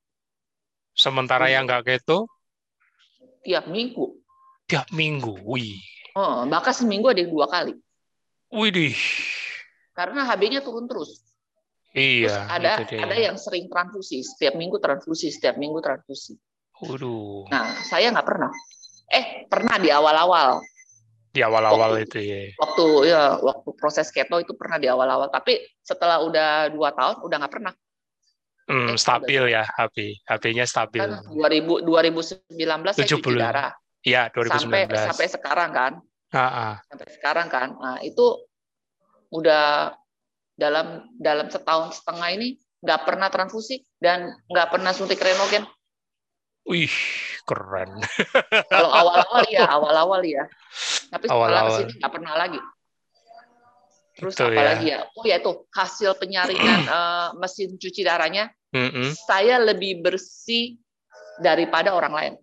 [0.92, 2.28] Sementara yang nggak keto?
[3.44, 4.20] Tiap minggu.
[4.68, 5.76] Tiap minggu, wih.
[6.16, 7.74] Oh, bahkan seminggu ada yang dua kali.
[8.54, 8.94] Widih.
[9.92, 11.20] Karena HB-nya turun terus.
[11.94, 12.46] Iya.
[12.46, 16.38] Terus ada ada yang sering transfusi, setiap minggu transfusi, setiap minggu transfusi.
[16.82, 17.50] Waduh.
[17.50, 18.50] Nah, saya nggak pernah.
[19.10, 20.62] Eh, pernah di awal-awal.
[21.34, 22.54] Di awal-awal itu ya.
[22.62, 25.34] Waktu ya, waktu proses keto itu pernah di awal-awal.
[25.34, 27.74] Tapi setelah udah dua tahun, udah nggak pernah.
[28.70, 29.50] Hmm, eh, stabil udah.
[29.50, 30.22] ya HP.
[30.22, 31.02] HP-nya stabil.
[31.02, 32.94] Kan 2000, 2019 70.
[32.94, 33.70] saya cuci darah.
[34.06, 34.62] Iya, 2019.
[34.62, 35.92] Sampai sampai sekarang kan.
[36.38, 36.68] Ha-ha.
[36.86, 37.68] Sampai sekarang kan.
[37.82, 38.46] Nah, itu
[39.34, 39.90] udah
[40.54, 45.66] dalam dalam setahun setengah ini nggak pernah transfusi dan nggak pernah suntik renogen.
[46.64, 46.94] Wih,
[47.44, 48.00] keren.
[48.72, 50.48] Kalau awal-awal ya, awal-awal ya.
[51.14, 52.60] Tapi setelah ke sini nggak pernah lagi.
[54.14, 54.64] Terus apa ya.
[54.74, 54.98] lagi ya?
[55.14, 58.50] Oh ya itu hasil penyaringan uh, mesin cuci darahnya.
[58.74, 59.08] Mm -hmm.
[59.26, 60.78] Saya lebih bersih
[61.38, 62.34] daripada orang lain.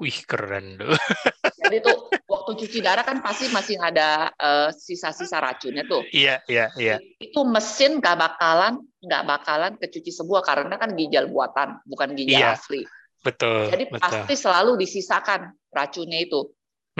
[0.00, 0.96] Wih keren tuh.
[1.60, 6.00] Jadi tuh waktu cuci darah kan pasti masih ada uh, sisa-sisa racunnya tuh.
[6.08, 6.96] Iya iya iya.
[7.20, 12.56] Itu mesin gak bakalan nggak bakalan kecuci semua karena kan ginjal buatan bukan ginjal iya,
[12.56, 12.84] asli.
[13.20, 13.68] Betul.
[13.68, 14.00] Jadi betul.
[14.00, 16.48] pasti selalu disisakan racunnya itu.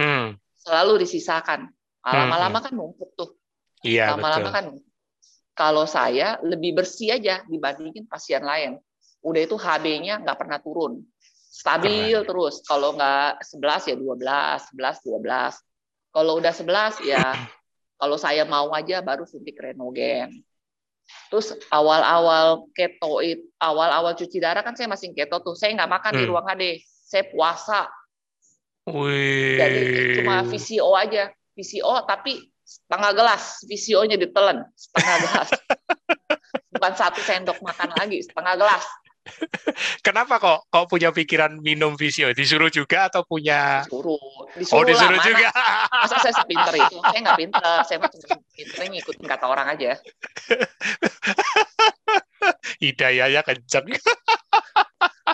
[0.00, 0.26] Hmm.
[0.56, 1.68] Selalu disisakan.
[2.00, 2.64] Lama-lama hmm.
[2.64, 3.36] kan numpuk tuh.
[3.84, 4.64] Iya Lama-lama kan.
[5.52, 8.80] Kalau saya lebih bersih aja dibandingin pasien lain.
[9.20, 11.04] Udah itu HB-nya nggak pernah turun
[11.50, 12.24] stabil Keren.
[12.24, 12.54] terus.
[12.64, 15.60] Kalau nggak 11 ya 12, 11 12.
[16.10, 17.20] Kalau udah 11 ya
[18.00, 20.40] kalau saya mau aja baru suntik renogen.
[21.28, 23.18] Terus awal-awal keto
[23.58, 25.58] awal-awal cuci darah kan saya masih keto tuh.
[25.58, 26.20] Saya nggak makan hmm.
[26.22, 26.64] di ruang HD.
[26.86, 27.90] Saya puasa.
[28.88, 29.60] Wih.
[29.60, 29.80] Jadi
[30.22, 31.28] cuma VCO aja.
[31.52, 33.60] VCO tapi setengah gelas.
[33.66, 35.50] VCO-nya ditelan setengah gelas.
[36.70, 38.86] Bukan satu sendok makan lagi, setengah gelas.
[40.00, 42.32] Kenapa kok kok punya pikiran minum visio?
[42.32, 43.84] Disuruh juga atau punya?
[43.84, 44.16] Disuruh.
[44.56, 45.48] Disuruh, oh, disuruh lah, juga.
[45.52, 46.00] Mana?
[46.08, 46.96] Masa saya sepinter itu?
[47.04, 47.76] Saya nggak pinter.
[47.84, 49.90] Saya mah cuma pinter ngikutin kata orang aja.
[52.82, 53.84] Hidayahnya kencang.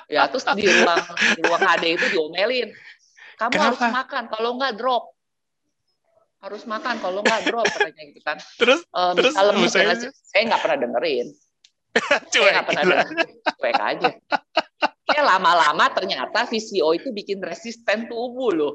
[0.06, 1.02] ya terus di ruang
[1.38, 2.68] di ruang HD itu diomelin.
[3.36, 3.64] Kamu Kenapa?
[3.68, 5.04] harus makan, kalau nggak drop.
[6.40, 8.36] Harus makan, kalau nggak drop katanya gitu kan.
[8.60, 9.32] Terus, uh, terus
[9.72, 11.26] saya, saya nggak pernah dengerin
[12.32, 12.52] cuek.
[12.52, 12.82] Nggak pernah
[13.56, 14.10] cuek aja.
[15.06, 18.74] Kayak lama-lama ternyata VCO itu bikin resisten tubuh loh.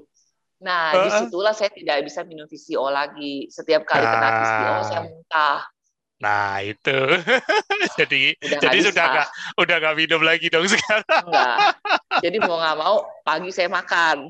[0.62, 1.05] Nah, uh.
[1.05, 3.49] di situlah saya tidak bisa minum VCO lagi.
[3.49, 4.34] Setiap kali kena uh.
[4.38, 5.59] VCO saya muntah.
[6.22, 6.97] Nah itu,
[7.97, 11.26] jadi udah jadi sudah nggak udah nggak minum lagi dong sekarang.
[11.26, 11.57] Enggak.
[12.22, 12.95] Jadi mau nggak mau
[13.26, 14.30] pagi saya makan.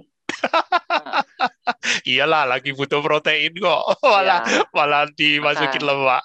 [2.05, 3.83] Iyalah lagi butuh protein kok.
[4.03, 4.61] Malah ya.
[4.73, 5.89] malah dimasukin Makan.
[5.89, 6.21] lemak.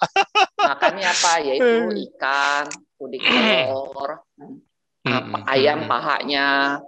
[0.57, 1.31] Makannya apa?
[1.41, 1.75] Yaitu
[2.11, 2.65] ikan,
[2.97, 5.47] kuning telur, hmm.
[5.47, 6.79] ayam pahanya.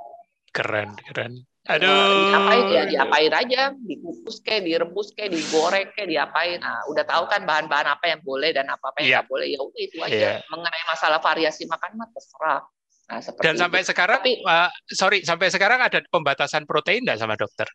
[0.50, 1.46] Keren, keren.
[1.70, 2.34] Ya, Aduh.
[2.34, 6.58] Diapain ya, diapain aja, dikukus kayak, direbus kayak, digoreng kayak, diapain.
[6.58, 9.26] Nah, udah tahu kan bahan-bahan apa yang boleh dan apa apa yang yeah.
[9.30, 9.48] boleh.
[9.54, 10.18] Ya udah itu aja.
[10.18, 10.38] Yeah.
[10.50, 12.66] Mengenai masalah variasi makan mah terserah.
[13.10, 13.90] Nah, Dan sampai itu.
[13.90, 17.66] sekarang, Tapi, uh, sorry, sampai sekarang ada pembatasan protein nggak sama dokter?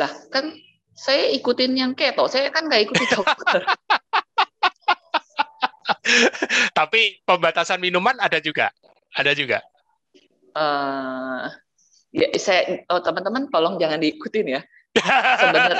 [0.00, 0.56] Lah, kan
[0.96, 3.60] saya ikutin yang keto, saya kan nggak ikutin dokter.
[6.78, 8.72] Tapi pembatasan minuman ada juga,
[9.12, 9.60] ada juga.
[10.56, 11.52] Uh,
[12.16, 14.60] ya, saya, oh, teman-teman tolong jangan diikutin ya.
[15.44, 15.76] Sebenarnya,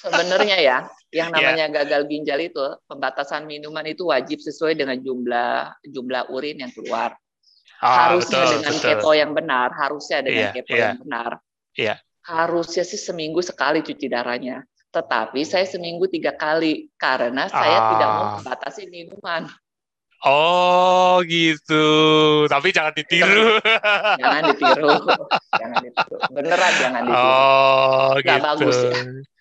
[0.00, 0.78] sebenarnya ya,
[1.12, 1.34] yang iya.
[1.34, 1.76] namanya yeah.
[1.82, 7.18] gagal ginjal itu pembatasan minuman itu wajib sesuai dengan jumlah jumlah urin yang keluar.
[7.80, 8.88] Oh, harusnya betul, dengan betul.
[8.92, 10.80] keto yang benar, harusnya dengan yeah, keto yeah.
[10.80, 11.30] yang benar.
[11.76, 11.96] Yeah.
[12.20, 14.68] Harusnya sih seminggu sekali cuci darahnya.
[14.90, 17.88] Tetapi saya seminggu tiga kali karena saya ah.
[17.94, 19.48] tidak mau membatasi minuman.
[20.20, 21.88] Oh gitu,
[22.44, 23.56] tapi jangan ditiru.
[24.20, 24.92] Jangan ditiru,
[25.56, 26.16] jangan ditiru.
[26.28, 27.32] Beneran jangan ditiru.
[27.32, 28.44] Oh Gak gitu.
[28.44, 28.92] bagus ya.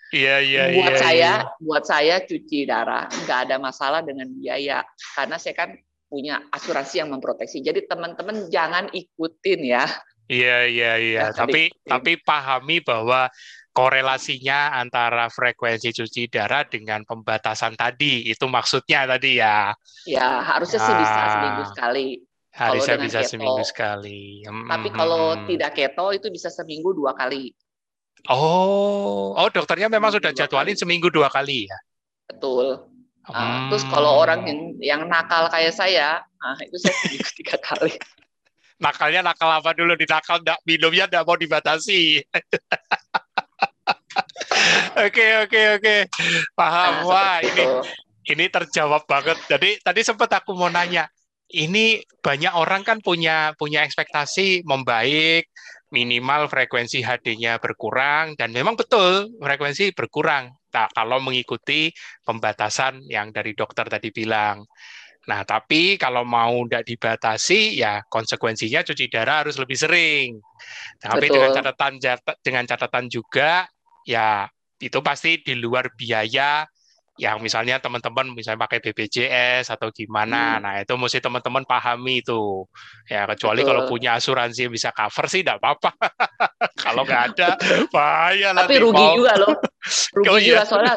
[0.09, 1.33] Iya iya Buat iya, saya, iya.
[1.61, 4.81] buat saya cuci darah nggak ada masalah dengan biaya
[5.13, 5.69] karena saya kan
[6.09, 7.61] punya asuransi yang memproteksi.
[7.61, 9.85] Jadi teman-teman jangan ikutin ya.
[10.25, 11.25] Iya iya iya.
[11.29, 11.85] Tapi ikutin.
[11.85, 13.29] tapi pahami bahwa
[13.69, 19.69] korelasinya antara frekuensi cuci darah dengan pembatasan tadi itu maksudnya tadi ya.
[20.09, 21.29] Ya harusnya sih bisa ah.
[21.37, 22.07] seminggu sekali.
[22.49, 23.29] Harusnya bisa keto.
[23.37, 24.43] seminggu sekali.
[24.43, 25.45] Tapi kalau hmm.
[25.47, 27.53] tidak keto itu bisa seminggu dua kali.
[28.27, 28.98] Oh,
[29.39, 31.77] oh dokternya memang sudah jadwalin seminggu dua kali ya?
[32.27, 32.83] Betul.
[33.29, 33.67] Nah, hmm.
[33.71, 37.93] Terus kalau orang yang, yang nakal kayak saya, nah itu saya seminggu tiga kali.
[38.79, 39.95] Nakalnya nakal apa dulu?
[39.95, 42.01] Di nakal enggak, minumnya enggak mau dibatasi.
[44.99, 45.95] Oke oke oke,
[46.53, 46.91] paham.
[47.01, 47.63] Nah, Wah ini
[48.27, 49.39] ini terjawab banget.
[49.47, 51.07] Jadi tadi sempat aku mau nanya,
[51.49, 55.49] ini banyak orang kan punya punya ekspektasi membaik,
[55.89, 61.89] minimal frekuensi HD-nya berkurang dan memang betul frekuensi berkurang nah, kalau mengikuti
[62.21, 64.65] pembatasan yang dari dokter tadi bilang.
[65.29, 70.41] Nah, tapi kalau mau tidak dibatasi, ya konsekuensinya cuci darah harus lebih sering.
[70.97, 71.35] Tapi Betul.
[71.37, 71.93] dengan catatan
[72.41, 73.69] dengan catatan juga,
[74.09, 74.49] ya
[74.81, 76.65] itu pasti di luar biaya
[77.19, 80.55] yang misalnya teman-teman misalnya pakai BPJS atau gimana.
[80.55, 80.63] Hmm.
[80.63, 82.63] Nah, itu mesti teman-teman pahami itu.
[83.11, 83.67] Ya, kecuali Betul.
[83.67, 85.91] kalau punya asuransi yang bisa cover sih tidak apa-apa.
[86.87, 87.59] kalau nggak ada,
[87.93, 89.15] bahaya Tapi rugi mau.
[89.19, 89.55] juga loh.
[90.15, 90.67] Rugi oh, juga iya.
[90.67, 90.95] soalnya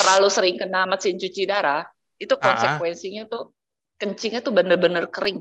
[0.00, 1.84] terlalu sering kena mesin cuci darah,
[2.20, 3.32] itu konsekuensinya uh -huh.
[3.32, 3.44] tuh
[3.96, 5.40] kencingnya tuh bener-bener kering.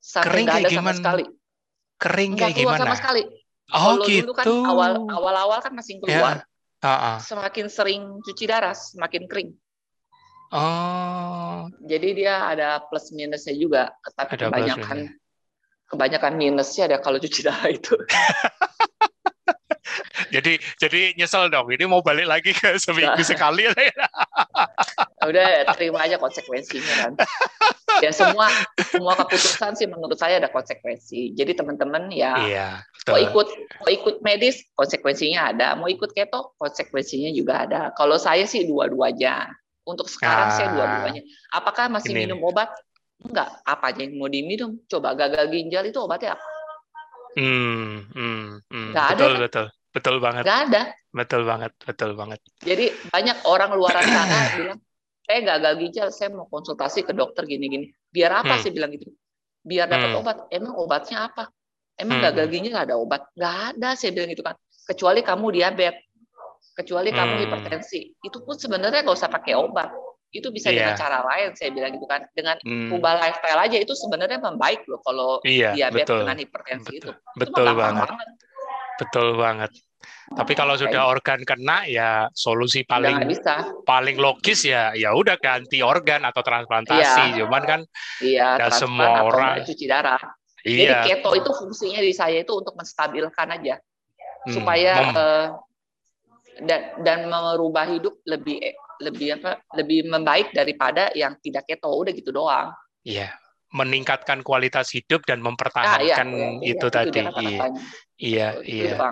[0.00, 0.84] Sampai kering kayak ada gimana?
[0.84, 1.24] sama sekali.
[1.96, 2.80] Kering kayak gimana?
[2.84, 3.22] sama sekali.
[3.72, 4.28] Oh, Kalau gitu.
[4.28, 6.44] dulu kan awal awal-awal kan masih keluar.
[6.44, 7.16] Ya Uh-uh.
[7.24, 9.50] Semakin sering cuci darah, semakin kering.
[10.54, 11.66] Oh.
[11.82, 15.10] Jadi dia ada plus minusnya juga, tapi ada kebanyakan
[15.86, 17.94] kebanyakan minusnya ada kalau cuci darah itu.
[20.34, 21.70] jadi jadi nyesel dong.
[21.70, 23.26] Ini mau balik lagi ke seminggu nah.
[23.26, 23.66] sekali.
[25.28, 27.12] Udah terima aja konsekuensinya kan.
[28.04, 28.50] Ya semua
[28.92, 31.34] semua keputusan sih menurut saya ada konsekuensi.
[31.34, 32.68] Jadi teman-teman ya iya,
[33.06, 33.48] mau ikut
[33.78, 37.80] mau ikut medis konsekuensinya ada, mau ikut keto konsekuensinya juga ada.
[37.94, 39.46] Kalau saya sih dua-duanya.
[39.86, 41.22] Untuk sekarang ah, saya dua-duanya.
[41.54, 42.26] Apakah masih ini.
[42.26, 42.66] minum obat?
[43.22, 43.62] Enggak.
[43.62, 44.82] Apa aja yang mau diminum?
[44.90, 46.46] Coba gagal ginjal itu obatnya apa?
[47.38, 48.90] Hmm, hmm, hmm.
[48.90, 49.30] Gak betul, ada.
[49.30, 49.42] Kan?
[49.46, 50.42] Betul, betul banget.
[50.42, 50.82] Gak ada.
[51.16, 52.40] Betul banget, betul banget.
[52.60, 54.78] Jadi banyak orang luaran sana bilang,
[55.24, 57.88] saya gagal ginjal, saya mau konsultasi ke dokter gini-gini.
[58.10, 58.62] Biar apa hmm.
[58.66, 59.08] sih bilang gitu?
[59.62, 60.20] Biar dapat hmm.
[60.20, 60.36] obat.
[60.50, 61.46] Emang obatnya apa?
[61.96, 62.26] Emang hmm.
[62.28, 63.24] gagal ginjal ada obat?
[63.32, 64.56] Gak ada, saya bilang gitu kan.
[64.86, 66.04] Kecuali kamu diabetes,
[66.76, 67.18] kecuali hmm.
[67.18, 68.00] kamu hipertensi.
[68.20, 69.88] Itu pun sebenarnya nggak usah pakai obat.
[70.28, 70.84] Itu bisa yeah.
[70.84, 72.28] dengan cara lain, saya bilang gitu kan.
[72.36, 72.92] Dengan hmm.
[72.92, 76.20] ubah lifestyle aja itu sebenarnya membaik loh kalau yeah, diabetes betul.
[76.22, 77.00] dengan hipertensi betul.
[77.00, 77.10] itu.
[77.40, 78.08] Betul itu banget.
[78.12, 78.28] banget.
[78.96, 79.72] Betul banget.
[80.26, 83.62] Tapi kalau sudah organ kena ya solusi paling bisa.
[83.86, 87.38] paling logis ya ya udah ganti organ atau transplantasi.
[87.38, 87.46] Iya.
[87.46, 87.80] Cuman kan
[88.18, 90.18] iya, ya semua orang cuci darah.
[90.66, 91.06] Iya.
[91.06, 94.50] Jadi keto itu fungsinya di saya itu untuk menstabilkan aja hmm.
[94.50, 95.46] supaya uh,
[96.66, 98.58] dan dan merubah hidup lebih
[98.98, 102.74] lebih apa lebih membaik daripada yang tidak keto udah gitu doang.
[103.06, 103.30] Iya,
[103.70, 107.08] meningkatkan kualitas hidup dan mempertahankan ah, iya, iya, itu iya, tadi.
[107.14, 107.66] Itu iya,
[108.18, 109.08] iya, iya.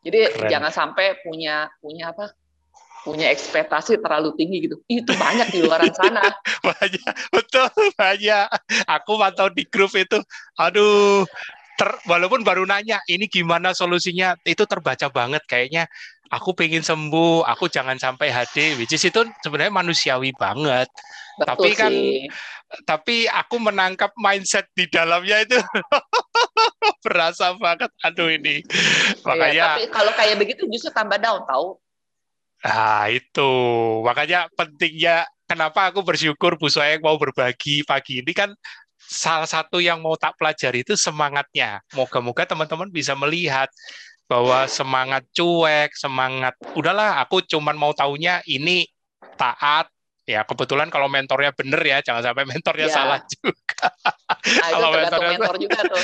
[0.00, 0.48] Jadi Keren.
[0.52, 2.32] jangan sampai punya punya apa?
[3.02, 4.76] Punya ekspektasi terlalu tinggi gitu.
[4.86, 6.20] Itu banyak di luar sana.
[6.68, 8.46] banyak, betul banyak.
[8.86, 10.20] Aku mantau di grup itu,
[10.56, 11.24] aduh,
[11.80, 15.88] ter, walaupun baru nanya ini gimana solusinya, itu terbaca banget kayaknya.
[16.30, 20.86] Aku pengen sembuh, aku jangan sampai HD, which is itu sebenarnya manusiawi banget.
[21.40, 22.30] Betul Tapi kan sih
[22.86, 25.58] tapi aku menangkap mindset di dalamnya itu
[27.04, 31.74] berasa banget aduh ini iya, makanya iya, tapi kalau kayak begitu justru tambah down tahu
[32.64, 33.52] ah itu.
[34.04, 38.52] Makanya pentingnya kenapa aku bersyukur Bu Soeng mau berbagi pagi ini kan
[39.10, 41.82] salah satu yang mau tak pelajari itu semangatnya.
[41.96, 43.66] Moga-moga teman-teman bisa melihat
[44.30, 48.86] bahwa semangat cuek semangat udahlah aku cuman mau taunya ini
[49.34, 49.90] taat
[50.30, 52.94] Ya, kebetulan kalau mentornya bener ya, jangan sampai mentornya ya.
[52.94, 53.86] salah juga.
[54.30, 56.02] Nah, kalau mentornya mentor juga tuh.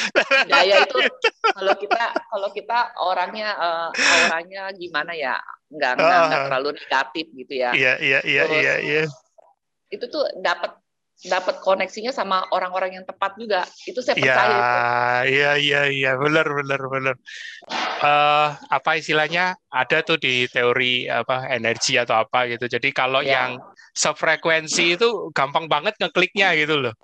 [0.50, 0.98] Daya itu
[1.54, 5.38] kalau kita kalau kita orangnya uh, auranya gimana ya,
[5.70, 7.70] nggak nggak, nggak terlalu negatif gitu ya.
[7.70, 9.02] Iya iya iya iya iya.
[9.94, 10.74] Itu tuh dapat
[11.24, 13.64] dapat koneksinya sama orang-orang yang tepat juga.
[13.88, 14.58] Itu saya percaya.
[15.24, 17.14] Iya, iya, iya, benar, benar, benar.
[18.04, 19.56] Uh, apa istilahnya?
[19.72, 22.68] Ada tuh di teori apa energi atau apa gitu.
[22.68, 23.40] Jadi kalau ya.
[23.40, 23.50] yang
[23.96, 26.94] sefrekuensi itu gampang banget ngekliknya gitu loh.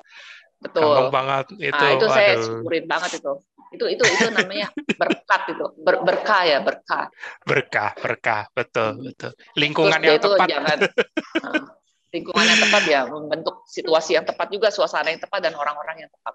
[0.61, 0.85] Betul.
[0.85, 1.73] Gampang banget itu.
[1.73, 3.33] Nah, itu saya syukurin banget itu.
[3.73, 4.69] Itu itu itu namanya
[5.01, 5.65] berkat itu.
[5.81, 7.09] Ber, berkah ya, berkah.
[7.49, 9.33] Berkah, berkah, betul, betul.
[9.57, 10.47] Lingkungan Terus yang tepat.
[10.53, 11.65] Jangan, uh,
[12.13, 16.11] lingkungan yang tepat ya membentuk situasi yang tepat juga suasana yang tepat dan orang-orang yang
[16.13, 16.35] tepat.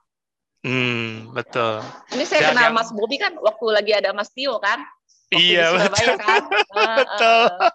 [0.66, 1.86] Hmm, betul.
[2.18, 2.76] Ini saya dan kenal yang...
[2.76, 4.82] Mas Bobi kan waktu lagi ada Mas Tio kan.
[5.30, 6.18] Waktu iya betul.
[6.18, 6.44] Kan?
[7.00, 7.44] betul.
[7.46, 7.70] Uh,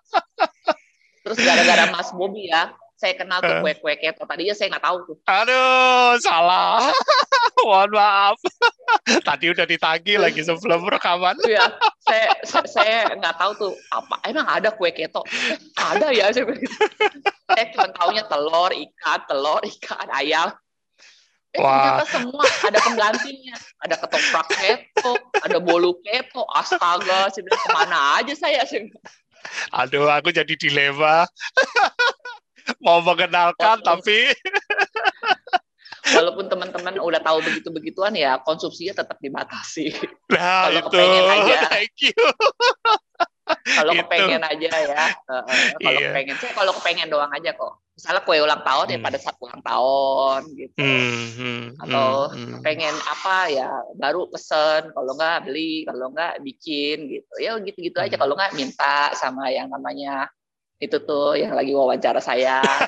[1.23, 4.23] Terus gara-gara Mas Bobi ya, saya kenal tuh kue-kue keto.
[4.23, 5.17] Tadinya saya nggak tahu tuh.
[5.27, 6.87] Aduh, salah.
[7.67, 8.39] Mohon maaf.
[9.29, 11.35] Tadi udah ditagi lagi sebelum rekaman.
[11.43, 11.67] Iya,
[12.07, 14.23] saya saya nggak tahu tuh apa.
[14.31, 15.27] Emang ada kue keto?
[15.75, 16.31] ada ya.
[16.31, 16.47] Saya,
[17.51, 20.55] saya cuma taunya telur, ikan, telur, ikan, ayam.
[21.53, 22.01] Eh, Wah.
[22.01, 23.57] ternyata semua ada penggantinya.
[23.83, 26.47] Ada ketoprak keto, ada bolu keto.
[26.55, 28.63] Astaga, bilang ke mana aja saya.
[28.63, 28.87] saya
[29.75, 31.27] Aduh, aku jadi dilema.
[32.85, 34.31] Mau mengenalkan tapi
[36.11, 39.95] walaupun teman-teman udah tahu begitu-begituan ya konsumsinya tetap dibatasi.
[40.35, 41.57] Nah, kalau kepengen aja.
[41.73, 42.25] Thank you.
[43.63, 45.05] kalau kepengen aja ya.
[45.79, 46.11] Kalau iya.
[46.11, 47.79] kepengen saya kalau kepengen doang aja kok.
[47.93, 48.95] Misalnya kue ulang tahun hmm.
[48.97, 50.81] ya pada saat ulang tahun gitu.
[50.81, 53.69] Hmm, hmm, Atau hmm, pengen apa ya
[54.01, 57.33] baru pesen, kalau enggak beli, kalau enggak bikin gitu.
[57.37, 58.17] Ya gitu-gitu aja.
[58.17, 58.23] Hmm.
[58.25, 60.33] Kalau enggak minta sama yang namanya
[60.83, 62.59] itu tuh yang lagi wawancara saya.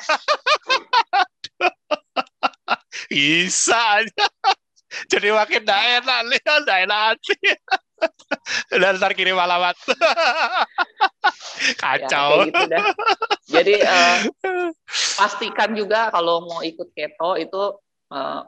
[3.07, 4.27] Bisa aja.
[5.13, 7.39] Jadi makin gak enak nih, gak enak hati.
[8.83, 9.79] Dan ntar kirim alamat.
[11.79, 12.43] Kacau.
[12.43, 12.85] Ya, gitu dah.
[13.47, 14.19] Jadi uh,
[15.15, 17.63] pastikan juga kalau mau ikut keto itu
[18.11, 18.43] uh,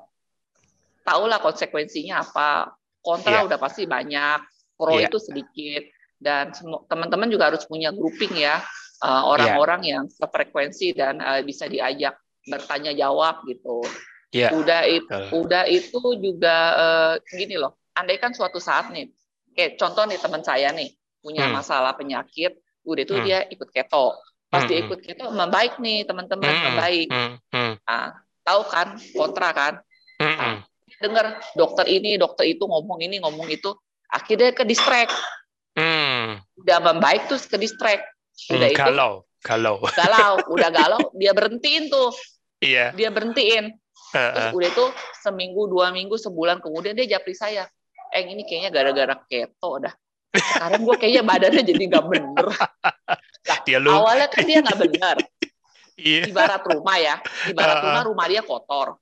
[1.06, 2.74] tahulah konsekuensinya apa.
[2.98, 3.46] Kontra yeah.
[3.46, 4.42] udah pasti banyak,
[4.74, 5.06] pro yeah.
[5.06, 5.86] itu sedikit.
[6.18, 6.50] Dan
[6.90, 8.58] teman-teman juga harus punya grouping ya
[9.04, 9.94] orang-orang uh, yeah.
[10.00, 12.16] yang sefrekuensi dan uh, bisa diajak
[12.46, 13.84] bertanya jawab gitu.
[14.32, 14.52] Yeah.
[14.52, 15.30] Udah itu, uh.
[15.32, 17.76] udah itu juga uh, gini loh.
[17.96, 19.08] Andai kan suatu saat nih,
[19.56, 21.54] kayak contoh nih teman saya nih punya hmm.
[21.56, 23.24] masalah penyakit, udah itu hmm.
[23.24, 24.16] dia ikut keto.
[24.46, 24.68] Pas hmm.
[24.70, 26.64] dia ikut keto membaik nih teman-teman hmm.
[26.70, 27.08] membaik.
[27.10, 27.34] Hmm.
[27.50, 27.74] Hmm.
[27.82, 28.06] Nah,
[28.44, 29.74] tahu kan kontra kan?
[30.20, 30.36] Hmm.
[30.36, 30.54] Nah,
[31.02, 31.26] dengar
[31.56, 33.74] dokter ini, dokter itu ngomong ini, ngomong itu,
[34.08, 35.12] akhirnya ke distract.
[35.76, 36.40] Hmm.
[36.56, 38.15] Udah membaik terus ke distract.
[38.52, 39.24] Udah hmm, itu galau.
[40.00, 42.10] Galau, udah galau, dia berhentiin tuh.
[42.58, 42.90] Iya.
[42.98, 43.78] Dia berhentiin.
[44.10, 44.86] Terus udah itu
[45.22, 47.70] seminggu, dua minggu, sebulan kemudian dia japri saya.
[48.10, 49.94] Eh ini kayaknya gara-gara keto dah.
[50.34, 52.46] Sekarang gue kayaknya badannya jadi nggak bener.
[53.46, 53.94] Nah, dia lu...
[53.94, 55.16] Awalnya kan dia nggak bener.
[55.94, 56.22] Iya.
[56.34, 57.14] Ibarat rumah ya,
[57.46, 58.98] ibarat rumah rumah dia kotor.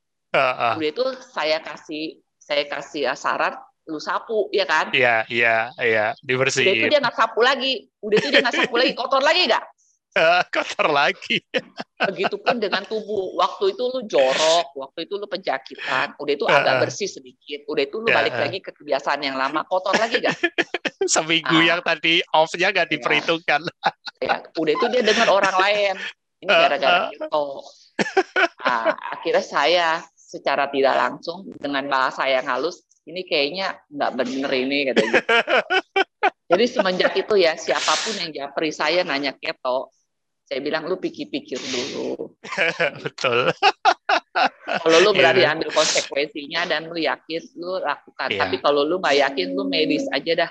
[0.77, 4.89] Udah itu saya kasih saya kasih saran lu sapu ya kan?
[4.93, 6.69] Iya iya iya dibersihin.
[6.69, 9.65] Udah itu dia nggak sapu lagi, udah itu dia nggak sapu lagi, kotor lagi nggak?
[10.55, 11.43] kotor lagi.
[11.99, 13.35] Begitupun dengan tubuh.
[13.35, 17.97] Waktu itu lu jorok, waktu itu lu penjakitan, udah itu agak bersih sedikit, udah itu
[17.99, 20.39] lu balik lagi ke kebiasaan yang lama, kotor lagi gak?
[21.15, 21.75] Seminggu ah.
[21.75, 22.93] yang tadi off-nya gak ya.
[22.95, 23.61] diperhitungkan.
[24.23, 25.95] Ya, udah itu dia dengar orang lain.
[26.45, 27.47] Ini gara-gara itu.
[28.65, 34.79] Nah, akhirnya saya secara tidak langsung dengan bahasa yang halus, ini kayaknya nggak bener ini
[34.93, 35.23] katanya.
[36.51, 39.93] Jadi semenjak itu ya siapa pun yang japri saya nanya keto,
[40.45, 42.37] saya bilang lu pikir-pikir dulu.
[43.05, 43.53] Betul.
[44.85, 45.57] kalau lu berani yeah.
[45.57, 48.29] ambil konsekuensinya dan lu yakin, lu lakukan.
[48.29, 48.41] Yeah.
[48.45, 50.51] Tapi kalau lu nggak yakin, lu medis aja dah.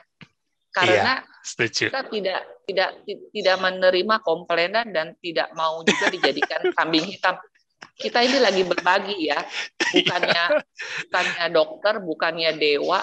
[0.73, 1.93] Karena yeah, setuju.
[1.93, 7.37] kita tidak tidak tidak menerima komplainan dan tidak mau juga dijadikan kambing hitam.
[7.93, 9.39] Kita ini lagi berbagi ya,
[9.77, 10.49] bukannya yeah.
[11.07, 13.01] bukannya dokter, bukannya dewa,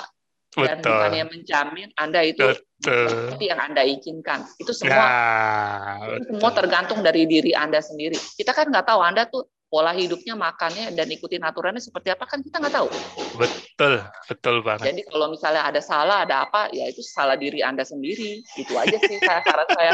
[0.57, 0.91] dan Betul.
[0.91, 2.43] bukannya menjamin Anda itu
[2.83, 4.43] seperti yang Anda izinkan.
[4.59, 8.19] Itu semua nah, itu semua tergantung dari diri Anda sendiri.
[8.19, 12.43] Kita kan nggak tahu Anda tuh pola hidupnya, makannya, dan ikutin aturannya seperti apa kan
[12.43, 12.91] kita nggak tahu.
[13.39, 14.91] Betul, betul banget.
[14.91, 18.43] Jadi kalau misalnya ada salah, ada apa, ya itu salah diri Anda sendiri.
[18.59, 19.93] Itu aja sih saya saran saya.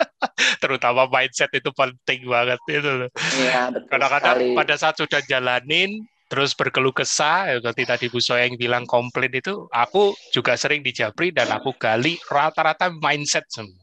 [0.64, 3.10] Terutama mindset itu penting banget itu loh.
[3.36, 8.56] Iya, betul Kadang-kadang pada saat sudah jalanin, terus berkeluh kesah, ya, seperti tadi Bu Soyeng
[8.56, 13.81] bilang komplain itu, aku juga sering dijabri dan aku gali rata-rata mindset semua.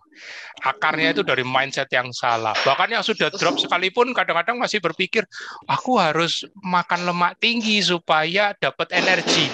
[0.59, 2.51] Akarnya itu dari mindset yang salah.
[2.65, 5.23] Bahkan yang sudah drop sekalipun kadang-kadang masih berpikir,
[5.65, 9.47] aku harus makan lemak tinggi supaya dapat energi.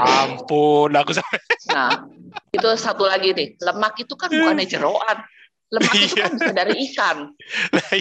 [0.00, 1.40] Ampun, aku sampai.
[1.72, 1.92] Nah,
[2.52, 5.18] itu satu lagi nih, lemak itu kan bukannya jeroan.
[5.70, 7.30] Lemak itu kan bisa dari ikan.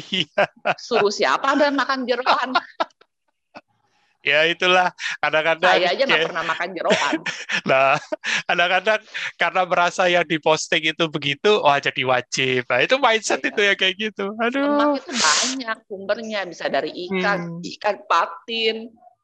[0.09, 0.43] iya.
[0.81, 2.49] Suruh siapa ada makan jeroan?
[4.19, 4.91] Ya itulah
[5.23, 6.27] kadang-kadang saya aja nggak ya.
[6.27, 7.17] pernah makan jeroan
[7.69, 7.95] nah
[8.51, 9.01] kadang-kadang
[9.39, 13.49] karena merasa yang diposting itu begitu wah jadi wajib nah itu mindset iya.
[13.51, 17.71] itu ya kayak gitu aduh lemak itu banyak sumbernya bisa dari ikan hmm.
[17.79, 18.77] ikan patin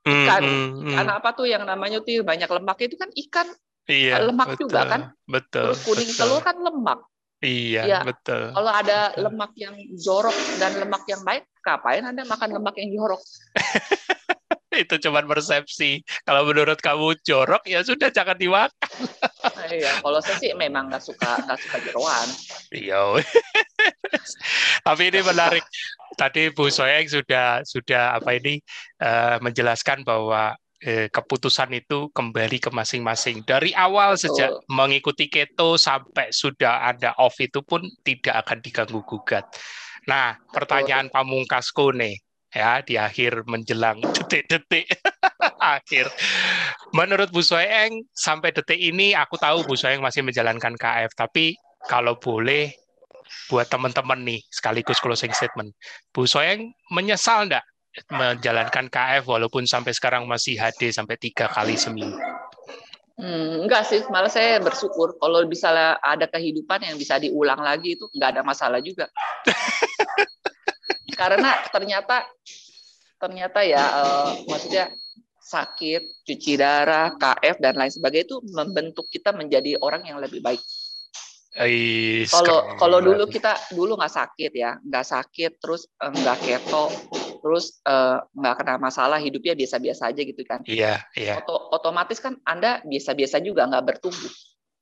[0.07, 3.47] hmm, ikan hmm, hmm, ikan apa tuh yang namanya tuh banyak lemak itu kan ikan
[3.91, 6.19] iya, lemak betul, juga kan betul terus kuning betul.
[6.23, 7.01] telur kan lemak
[7.43, 8.55] Iya, ya, betul.
[8.57, 9.21] Kalau ada betul.
[9.27, 13.21] lemak yang jorok dan lemak yang baik, ngapain Anda makan lemak yang jorok?
[14.83, 16.03] itu cuma persepsi.
[16.27, 18.71] Kalau menurut kamu jorok ya sudah jangan dimakan.
[19.71, 22.27] iya, kalau saya sih memang nggak suka nggak suka jeroan.
[22.75, 23.01] Iya.
[24.87, 25.65] Tapi ini menarik.
[26.15, 28.63] Tadi Bu Soeng sudah sudah apa ini
[29.03, 33.43] uh, menjelaskan bahwa eh, keputusan itu kembali ke masing-masing.
[33.43, 39.43] Dari awal sejak mengikuti keto sampai sudah ada off itu pun tidak akan diganggu gugat.
[40.07, 42.15] Nah, pertanyaan pamungkasku nih
[42.55, 44.87] ya di akhir menjelang detik-detik
[45.75, 46.07] akhir.
[46.95, 51.59] Menurut Bu Soeng sampai detik ini aku tahu Bu Soeng masih menjalankan KF tapi
[51.91, 52.71] kalau boleh
[53.51, 55.75] buat teman-teman nih sekaligus closing statement.
[56.15, 57.67] Bu Soeng menyesal enggak
[58.07, 62.15] menjalankan KF walaupun sampai sekarang masih HD sampai tiga kali seminggu?
[63.15, 65.71] Hmm, enggak sih, malah saya bersyukur kalau bisa
[66.03, 69.07] ada kehidupan yang bisa diulang lagi itu nggak ada masalah juga.
[71.15, 72.27] Karena ternyata
[73.15, 74.91] ternyata ya uh, maksudnya
[75.45, 80.59] sakit, cuci darah, KF dan lain sebagainya itu membentuk kita menjadi orang yang lebih baik.
[82.27, 86.91] Kalau kalau dulu kita dulu nggak sakit ya, nggak sakit, terus eh, nggak keto,
[87.39, 90.59] terus eh, nggak kena masalah hidupnya biasa-biasa aja gitu kan.
[90.67, 91.39] Iya iya.
[91.39, 94.33] Oto, otomatis kan anda biasa-biasa juga nggak bertumbuh.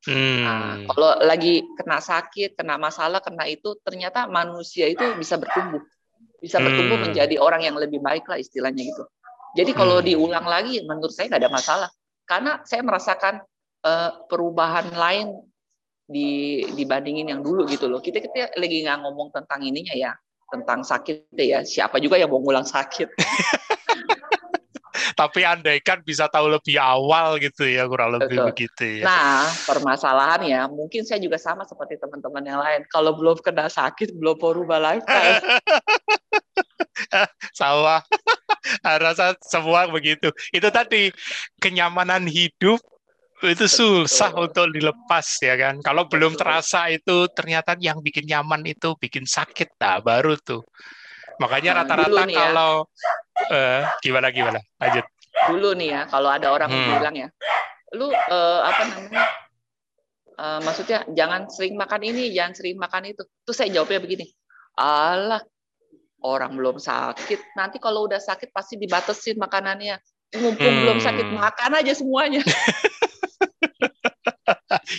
[0.03, 0.43] Hmm.
[0.43, 5.79] Nah, kalau lagi kena sakit, kena masalah, kena itu ternyata manusia itu bisa bertumbuh,
[6.43, 7.05] bisa bertumbuh hmm.
[7.07, 9.07] menjadi orang yang lebih baik lah istilahnya gitu.
[9.55, 10.07] Jadi kalau hmm.
[10.11, 11.89] diulang lagi, menurut saya nggak ada masalah,
[12.27, 13.39] karena saya merasakan
[13.87, 15.39] uh, perubahan lain
[16.03, 18.03] di dibandingin yang dulu gitu loh.
[18.03, 20.11] Kita kita lagi nggak ngomong tentang ininya ya,
[20.51, 21.63] tentang sakit ya.
[21.63, 23.07] Siapa juga yang mau ngulang sakit.
[25.13, 28.47] Tapi andaikan bisa tahu lebih awal gitu ya, kurang lebih Betul.
[28.51, 29.05] begitu ya.
[29.07, 32.81] Nah, permasalahannya mungkin saya juga sama seperti teman-teman yang lain.
[32.89, 35.39] Kalau belum kena sakit, belum berubah lifestyle.
[37.53, 38.01] sama
[39.03, 41.09] rasa semua begitu itu tadi
[41.61, 42.79] kenyamanan hidup
[43.43, 44.43] itu susah Betul.
[44.47, 45.75] untuk dilepas ya kan.
[45.83, 50.63] Kalau belum terasa itu ternyata yang bikin nyaman itu bikin sakit, nah baru tuh.
[51.43, 52.55] Makanya nah, rata-rata ya.
[53.49, 55.05] Uh, gimana gimana, lanjut.
[55.49, 56.89] Dulu nih ya, kalau ada orang hmm.
[56.99, 57.27] bilang ya,
[57.95, 59.23] lu uh, apa namanya?
[60.33, 63.23] Uh, maksudnya jangan sering makan ini, jangan sering makan itu.
[63.45, 64.25] Terus saya jawabnya begini,
[64.77, 65.41] Allah
[66.23, 69.99] orang belum sakit, nanti kalau udah sakit pasti dibatasin makanannya.
[70.33, 70.81] Mumpung hmm.
[70.81, 72.41] belum sakit makan aja semuanya.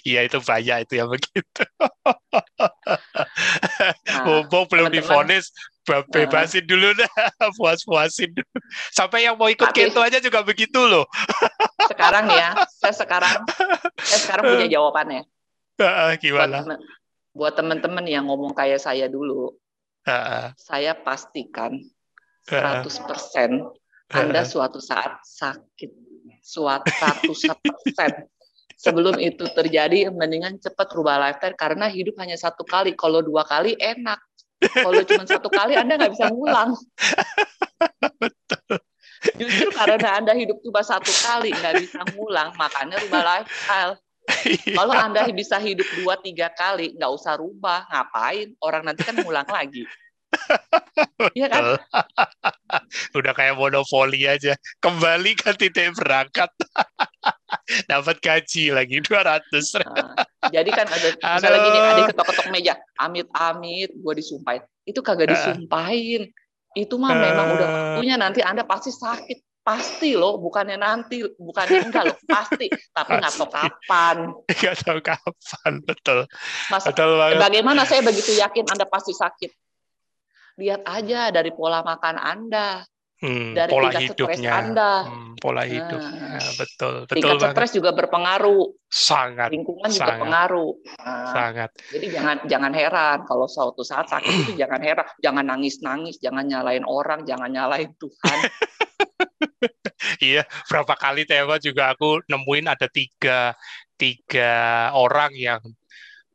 [0.04, 1.62] Iya itu banyak itu yang begitu.
[4.08, 5.52] Nah, belum difonis,
[5.84, 7.08] bebasin dulu dah,
[7.60, 8.56] puas-puasin dulu.
[8.90, 11.04] Sampai yang mau ikut Tapi, keto aja juga begitu loh.
[11.84, 13.44] sekarang ya, saya sekarang,
[14.00, 15.22] saya sekarang punya jawabannya.
[16.20, 16.80] Gimana?
[17.34, 19.52] Buat teman-teman yang ngomong kayak saya dulu,
[20.56, 21.76] saya pastikan
[22.48, 22.92] 100%
[24.14, 25.90] Anda suatu saat sakit,
[26.44, 28.28] suatu persen
[28.76, 33.78] sebelum itu terjadi mendingan cepat rubah lifestyle karena hidup hanya satu kali kalau dua kali
[33.78, 34.20] enak
[34.72, 36.70] kalau cuma satu kali anda nggak bisa ngulang.
[39.40, 42.52] Justru karena anda hidup cuma satu kali nggak bisa ngulang.
[42.56, 43.94] Makanya rubah lifestyle.
[44.72, 47.88] Kalau anda bisa hidup dua tiga kali nggak usah rubah.
[47.88, 48.56] Ngapain?
[48.60, 49.84] Orang nanti kan ngulang lagi.
[51.36, 51.78] Iya kan?
[53.14, 54.58] Udah kayak monopoli aja.
[54.82, 56.50] Kembali kan tidak berangkat.
[57.90, 59.80] Dapat gaji lagi 200.
[59.80, 60.14] Nah,
[60.52, 61.08] jadi kan ada
[61.38, 62.74] misalnya gini, ada ketok-ketok meja.
[63.00, 64.62] Amit-amit gue disumpahin.
[64.84, 66.28] Itu kagak disumpahin.
[66.74, 72.04] Itu mah memang udah waktunya nanti Anda pasti sakit pasti loh bukannya nanti bukannya enggak
[72.04, 74.16] loh pasti tapi nggak tahu kapan
[74.60, 76.28] nggak tahu kapan betul
[76.68, 77.40] Mas, betul banget.
[77.40, 79.56] bagaimana saya begitu yakin anda pasti sakit
[80.58, 82.86] lihat aja dari pola makan Anda,
[83.24, 84.92] hmm, dari pola tingkat hidupnya, Anda.
[85.08, 87.16] Hmm, pola hidup, nah, ya, betul, betul.
[87.16, 88.64] Tingkat stres juga berpengaruh.
[88.92, 89.48] Sangat.
[89.50, 90.72] Lingkungan sangat, juga pengaruh.
[91.00, 91.70] Nah, sangat.
[91.88, 96.44] Jadi jangan jangan heran kalau suatu saat sakit itu jangan heran, jangan nangis nangis, jangan
[96.44, 98.38] nyalain orang, jangan nyalain Tuhan.
[100.28, 103.56] iya, berapa kali Tewa juga aku nemuin ada tiga
[103.96, 105.62] tiga orang yang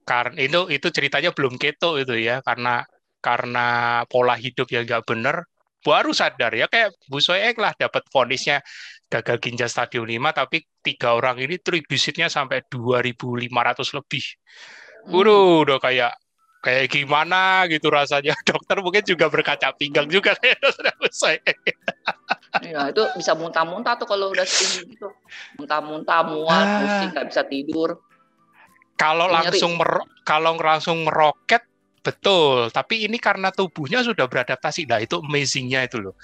[0.08, 2.82] karena itu itu ceritanya belum keto itu ya karena
[3.22, 3.68] karena
[4.10, 5.46] pola hidup yang nggak benar
[5.80, 8.60] baru sadar ya kayak Bu Soek lah dapat vonisnya
[9.10, 14.26] gagal ginjal stadium 5 tapi tiga orang ini triglisitnya sampai 2.500 lebih.
[15.10, 16.14] Waduh, udah kayak
[16.60, 18.36] kayak gimana gitu rasanya.
[18.48, 20.60] Dokter mungkin juga berkaca pinggang juga kayak
[21.00, 21.42] Bu Soek.
[22.60, 25.10] Iya, itu bisa muntah-muntah tuh kalau udah setinggi gitu.
[25.62, 26.68] Muntah-muntah, mual, ah.
[26.84, 27.90] pusing, nggak bisa tidur.
[29.00, 31.64] Kalau langsung mer kalau langsung meroket
[32.00, 34.88] Betul, tapi ini karena tubuhnya sudah beradaptasi.
[34.88, 36.16] Nah, itu amazingnya itu loh.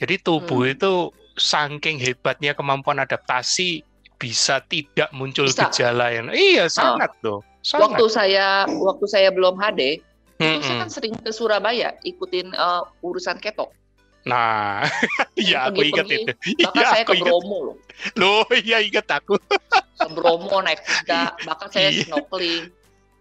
[0.00, 0.74] Jadi tubuh hmm.
[0.74, 0.92] itu
[1.38, 3.84] saking hebatnya kemampuan adaptasi
[4.20, 5.72] bisa tidak muncul bisa.
[5.72, 7.40] gejala yang iya sangat oh.
[7.40, 7.40] loh.
[7.64, 7.96] Sangat.
[7.96, 10.00] Waktu saya waktu saya belum HD,
[10.40, 13.72] hmm, itu saya kan sering ke Surabaya ikutin uh, urusan keto.
[14.28, 14.84] Nah,
[15.40, 16.32] iya aku ingat itu.
[16.60, 17.76] Bahkan ya, saya ke Bromo loh.
[18.20, 19.40] Loh, iya ingat aku.
[19.96, 22.04] ke Bromo naik kuda, bahkan saya iya.
[22.04, 22.68] snorkeling.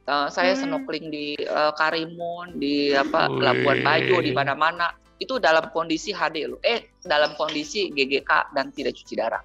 [0.10, 0.66] Uh, saya hmm.
[0.66, 3.46] snorkeling di uh, Karimun, di apa Ui.
[3.46, 4.90] Labuan Bajo, di mana-mana.
[5.22, 6.58] Itu dalam kondisi HD loh.
[6.66, 9.44] Eh, dalam kondisi GGK dan tidak cuci darah.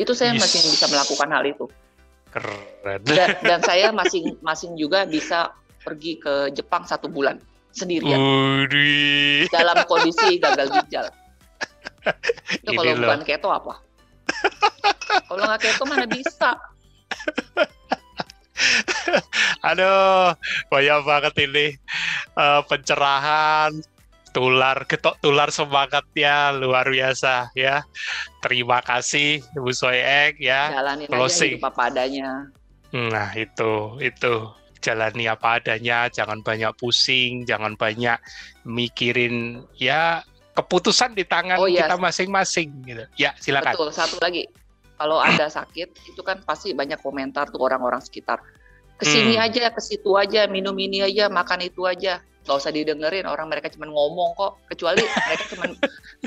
[0.00, 0.40] Itu saya yes.
[0.40, 1.66] masih bisa melakukan hal itu.
[2.32, 3.00] Keren.
[3.04, 5.52] Dan, dan saya masing masing juga bisa
[5.84, 7.36] pergi ke Jepang satu bulan
[7.76, 8.16] sendirian.
[8.16, 9.44] Ui.
[9.52, 11.12] Dalam kondisi gagal ginjal.
[12.62, 13.74] itu kalau bukan keto apa
[15.26, 16.50] kalau nggak keto mana bisa
[19.68, 20.32] Aduh,
[20.72, 21.66] banyak banget ini
[22.36, 23.72] uh, pencerahan,
[24.36, 27.84] tular ketok tular semangatnya luar biasa ya.
[28.44, 30.72] Terima kasih Bu Soeek ya.
[30.72, 31.56] Jalanin Closing.
[31.56, 32.30] aja apa adanya.
[32.92, 34.34] Nah, itu itu
[34.84, 38.20] jalani apa adanya, jangan banyak pusing, jangan banyak
[38.62, 40.22] mikirin ya
[40.56, 41.84] keputusan di tangan oh, iya.
[41.84, 43.04] kita masing-masing gitu.
[43.20, 43.76] Ya, silakan.
[43.76, 44.48] Betul, satu lagi.
[44.96, 48.40] Kalau Anda sakit, itu kan pasti banyak komentar tuh orang-orang sekitar.
[48.96, 49.44] Ke sini hmm.
[49.44, 52.24] aja, ke situ aja, minum ini aja, makan itu aja.
[52.48, 54.56] Nggak usah didengerin orang mereka cuma ngomong kok.
[54.72, 55.64] Kecuali mereka cuma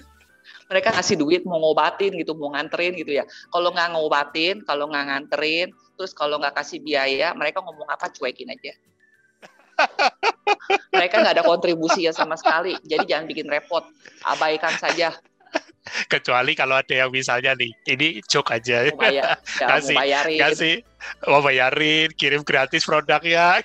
[0.70, 3.26] mereka ngasih duit mau ngobatin gitu mau nganterin gitu ya.
[3.50, 8.14] Kalau nggak ngobatin kalau nggak nganterin terus kalau nggak kasih biaya mereka ngomong apa?
[8.14, 8.74] Cuekin aja.
[10.94, 13.88] Mereka nggak ada kontribusi ya sama sekali jadi jangan bikin repot.
[14.28, 15.16] Abaikan saja
[16.08, 20.40] kecuali kalau ada yang misalnya nih ini joke aja mau bayar, ya, kasih mau bayarin.
[20.40, 20.76] kasih
[21.26, 23.62] mau bayarin kirim gratis produknya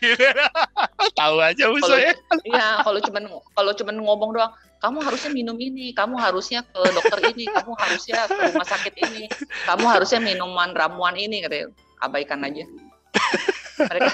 [1.21, 2.15] tahu aja misalnya
[2.47, 3.23] iya kalau cuman
[3.55, 4.53] kalau cuman ngomong doang
[4.85, 9.33] kamu harusnya minum ini, kamu harusnya ke dokter ini, kamu harusnya ke rumah sakit ini,
[9.65, 11.73] kamu harusnya minuman ramuan ini, katanya
[12.05, 12.69] abaikan aja.
[13.89, 14.09] Mereka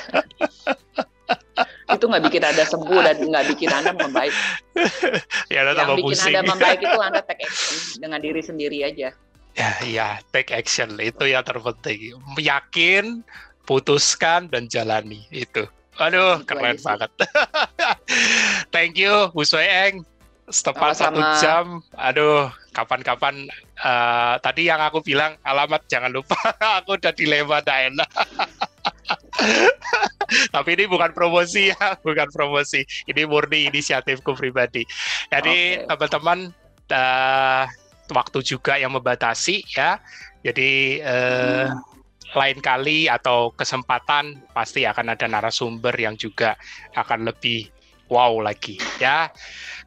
[1.95, 4.34] itu nggak bikin anda sembuh dan nggak bikin anda membaik.
[5.53, 6.34] ya, anda yang bikin pusing.
[6.34, 9.09] anda membaik itu anda take action dengan diri sendiri aja.
[9.59, 12.14] Ya, ya, take action itu yang terpenting.
[12.38, 13.26] Yakin,
[13.66, 15.66] putuskan dan jalani itu.
[16.01, 17.11] Aduh, itu keren banget.
[18.74, 20.07] Thank you, Bu Soeeng.
[20.51, 21.78] Setepat satu jam.
[21.95, 23.47] Aduh, kapan-kapan
[23.78, 26.38] uh, tadi yang aku bilang alamat jangan lupa.
[26.82, 28.11] aku udah dilema enak.
[30.54, 32.86] Tapi ini bukan promosi ya, bukan promosi.
[33.11, 34.86] Ini murni inisiatifku pribadi.
[35.30, 36.54] Jadi teman-teman
[36.92, 37.64] uh,
[38.11, 39.98] waktu juga yang membatasi ya.
[40.40, 41.78] Jadi uh, hmm.
[42.38, 46.54] lain kali atau kesempatan pasti akan ada narasumber yang juga
[46.94, 47.68] akan lebih
[48.11, 49.30] wow lagi ya.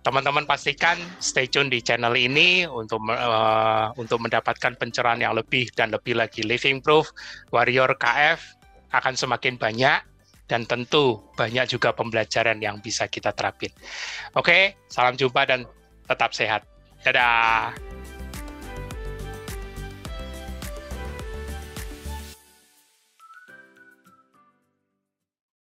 [0.04, 5.96] Teman-teman pastikan stay tune di channel ini untuk uh, untuk mendapatkan pencerahan yang lebih dan
[5.96, 7.08] lebih lagi Living Proof
[7.56, 8.63] Warrior KF
[8.94, 10.00] akan semakin banyak
[10.46, 13.74] dan tentu banyak juga pembelajaran yang bisa kita terapin.
[14.38, 15.66] Oke, salam jumpa dan
[16.06, 16.62] tetap sehat.
[17.04, 18.03] Dadah.